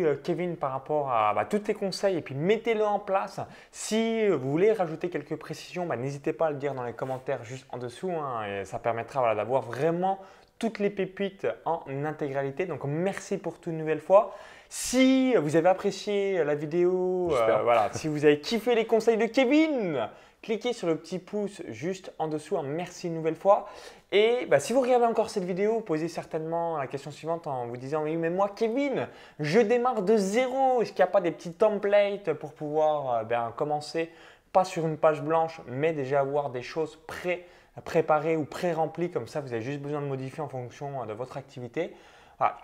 [0.04, 3.40] euh, Kevin par rapport à bah, tous tes conseils et puis mettez-le en place.
[3.72, 7.46] Si vous voulez rajouter quelques précisions, bah, n'hésitez pas à le dire dans les commentaires
[7.46, 10.20] juste en dessous hein, et ça permettra d'avoir vraiment
[10.60, 12.66] toutes les pépites en intégralité.
[12.66, 14.36] Donc merci pour tout une nouvelle fois.
[14.68, 19.26] Si vous avez apprécié la vidéo, euh, voilà, si vous avez kiffé les conseils de
[19.26, 20.10] Kevin,
[20.42, 22.58] cliquez sur le petit pouce juste en dessous.
[22.62, 23.70] merci une nouvelle fois.
[24.12, 27.78] Et bah, si vous regardez encore cette vidéo, posez certainement la question suivante en vous
[27.78, 29.08] disant Oui, mais moi, Kevin,
[29.40, 30.82] je démarre de zéro.
[30.82, 34.12] Est-ce qu'il n'y a pas des petits templates pour pouvoir euh, ben, commencer,
[34.52, 37.46] pas sur une page blanche, mais déjà avoir des choses pré
[37.86, 41.14] préparées ou pré-remplies Comme ça, vous avez juste besoin de modifier en fonction euh, de
[41.14, 41.96] votre activité.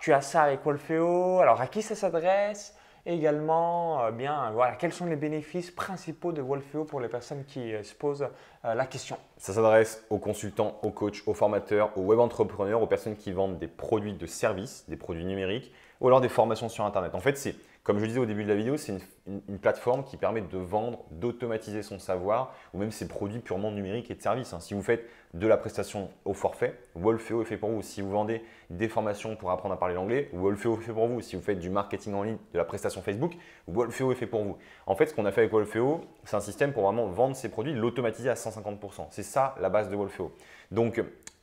[0.00, 1.38] tu as ça avec Wolfeo.
[1.38, 2.75] Alors, à qui ça s'adresse?
[3.06, 7.72] Également, euh, bien, voilà, quels sont les bénéfices principaux de Wolfeo pour les personnes qui
[7.72, 8.28] euh, se posent
[8.64, 9.16] euh, la question?
[9.38, 13.58] Ça s'adresse aux consultants, aux coachs, aux formateurs, aux web entrepreneurs, aux personnes qui vendent
[13.58, 17.14] des produits de services, des produits numériques ou alors des formations sur Internet.
[17.14, 17.54] En fait, c'est
[17.86, 21.04] comme je disais au début de la vidéo, c'est une, plateforme qui permet de vendre,
[21.12, 24.52] d'automatiser son savoir ou même ses produits purement numériques et de services.
[24.52, 24.58] Hein.
[24.58, 27.82] Si vous faites de la prestation au forfait, Wolfeo est fait pour vous.
[27.82, 31.20] Si vous vendez des formations pour apprendre à parler l'anglais, Wolfeo est fait pour vous.
[31.20, 33.36] Si vous faites du marketing en ligne, de la prestation Facebook,
[33.68, 34.58] Wolfeo est fait pour vous.
[34.86, 37.50] En fait, ce qu'on a fait avec Wolfeo, c'est un système pour vraiment vendre ses
[37.50, 39.06] produits, l'automatiser à 150%.
[39.10, 40.32] C'est ça la base de Wolfeo.
[40.72, 41.00] Donc,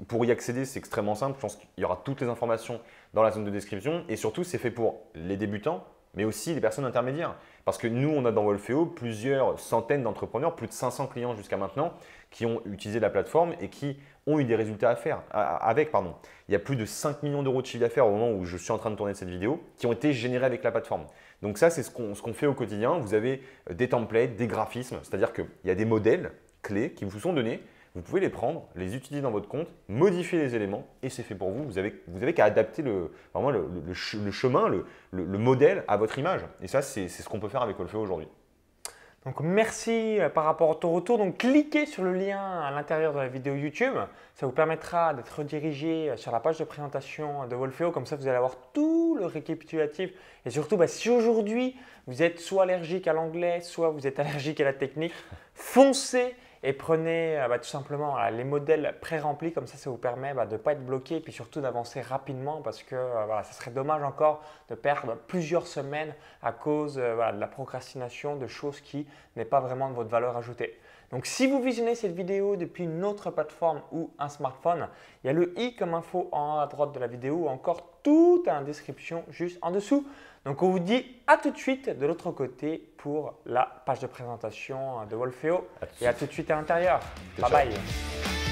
[0.10, 1.36] pour y accéder, c'est extrêmement simple.
[1.38, 2.82] Je pense qu'il y aura toutes les informations
[3.14, 4.04] dans la zone de description.
[4.10, 7.36] Et surtout, c'est fait pour les débutants, mais aussi les personnes intermédiaires.
[7.66, 11.57] Parce que nous, on a dans Wolfeo plusieurs centaines d'entrepreneurs, plus de 500 clients jusqu'à
[11.57, 11.93] maintenant,
[12.30, 13.97] qui ont utilisé la plateforme et qui
[14.28, 15.91] ont eu des résultats à faire, avec.
[15.91, 16.16] Pardon.
[16.49, 18.57] Il y a plus de 5 millions d'euros de chiffre d'affaires au moment où je
[18.57, 21.05] suis en train de tourner cette vidéo qui ont été générés avec la plateforme.
[21.41, 22.97] Donc ça, c'est ce qu'on fait au quotidien.
[22.99, 27.20] Vous avez des templates, des graphismes, c'est-à-dire qu'il y a des modèles clés qui vous
[27.20, 27.61] sont donnés
[27.96, 31.36] vous pouvez les prendre, les utiliser dans votre compte, modifier les éléments et c'est fait
[31.36, 31.64] pour vous.
[31.64, 36.41] Vous avez, vous avez qu'à adapter le, vraiment le, chemin, le, modèle à votre image.
[36.62, 38.28] Et ça, c'est ce qu'on peut faire avec Olfeo aujourd'hui.
[39.26, 41.18] Donc merci euh, par rapport à ton retour.
[41.18, 43.94] Donc cliquez sur le lien à l'intérieur de la vidéo YouTube.
[44.36, 47.91] Ça vous permettra d'être redirigé euh, sur la page de présentation de Wolfeo.
[47.91, 50.12] Comme ça, vous allez avoir tout le récapitulatif.
[50.46, 51.78] Et surtout, bah, si aujourd'hui
[52.08, 55.14] vous êtes soit allergique à l'anglais, soit vous êtes allergique à la technique,
[55.54, 56.36] foncez
[56.66, 60.45] et prenez euh, bah, tout simplement les modèles pré-remplis, comme ça, ça vous permet bah,
[60.45, 63.51] de ne pas être bloqué et puis surtout d'avancer rapidement parce que euh, voilà, ça
[63.51, 68.80] serait dommage encore de perdre plusieurs semaines à cause euh, de la procrastination de choses
[68.80, 69.05] qui
[69.36, 70.80] n'est pas vraiment de votre valeur ajoutée.
[71.11, 74.88] Donc si vous visionnez cette vidéo depuis une autre plateforme ou un smartphone,
[75.24, 77.47] il y a le i comme info en haut à droite de la vidéo ou
[77.49, 80.07] encore tout en description juste en dessous.
[80.46, 84.08] Donc on vous dit à tout de suite de l'autre côté pour la page de
[84.08, 85.68] présentation de Wolfeo
[86.02, 87.00] et à tout de suite à l'intérieur.
[87.39, 88.43] Bye bye.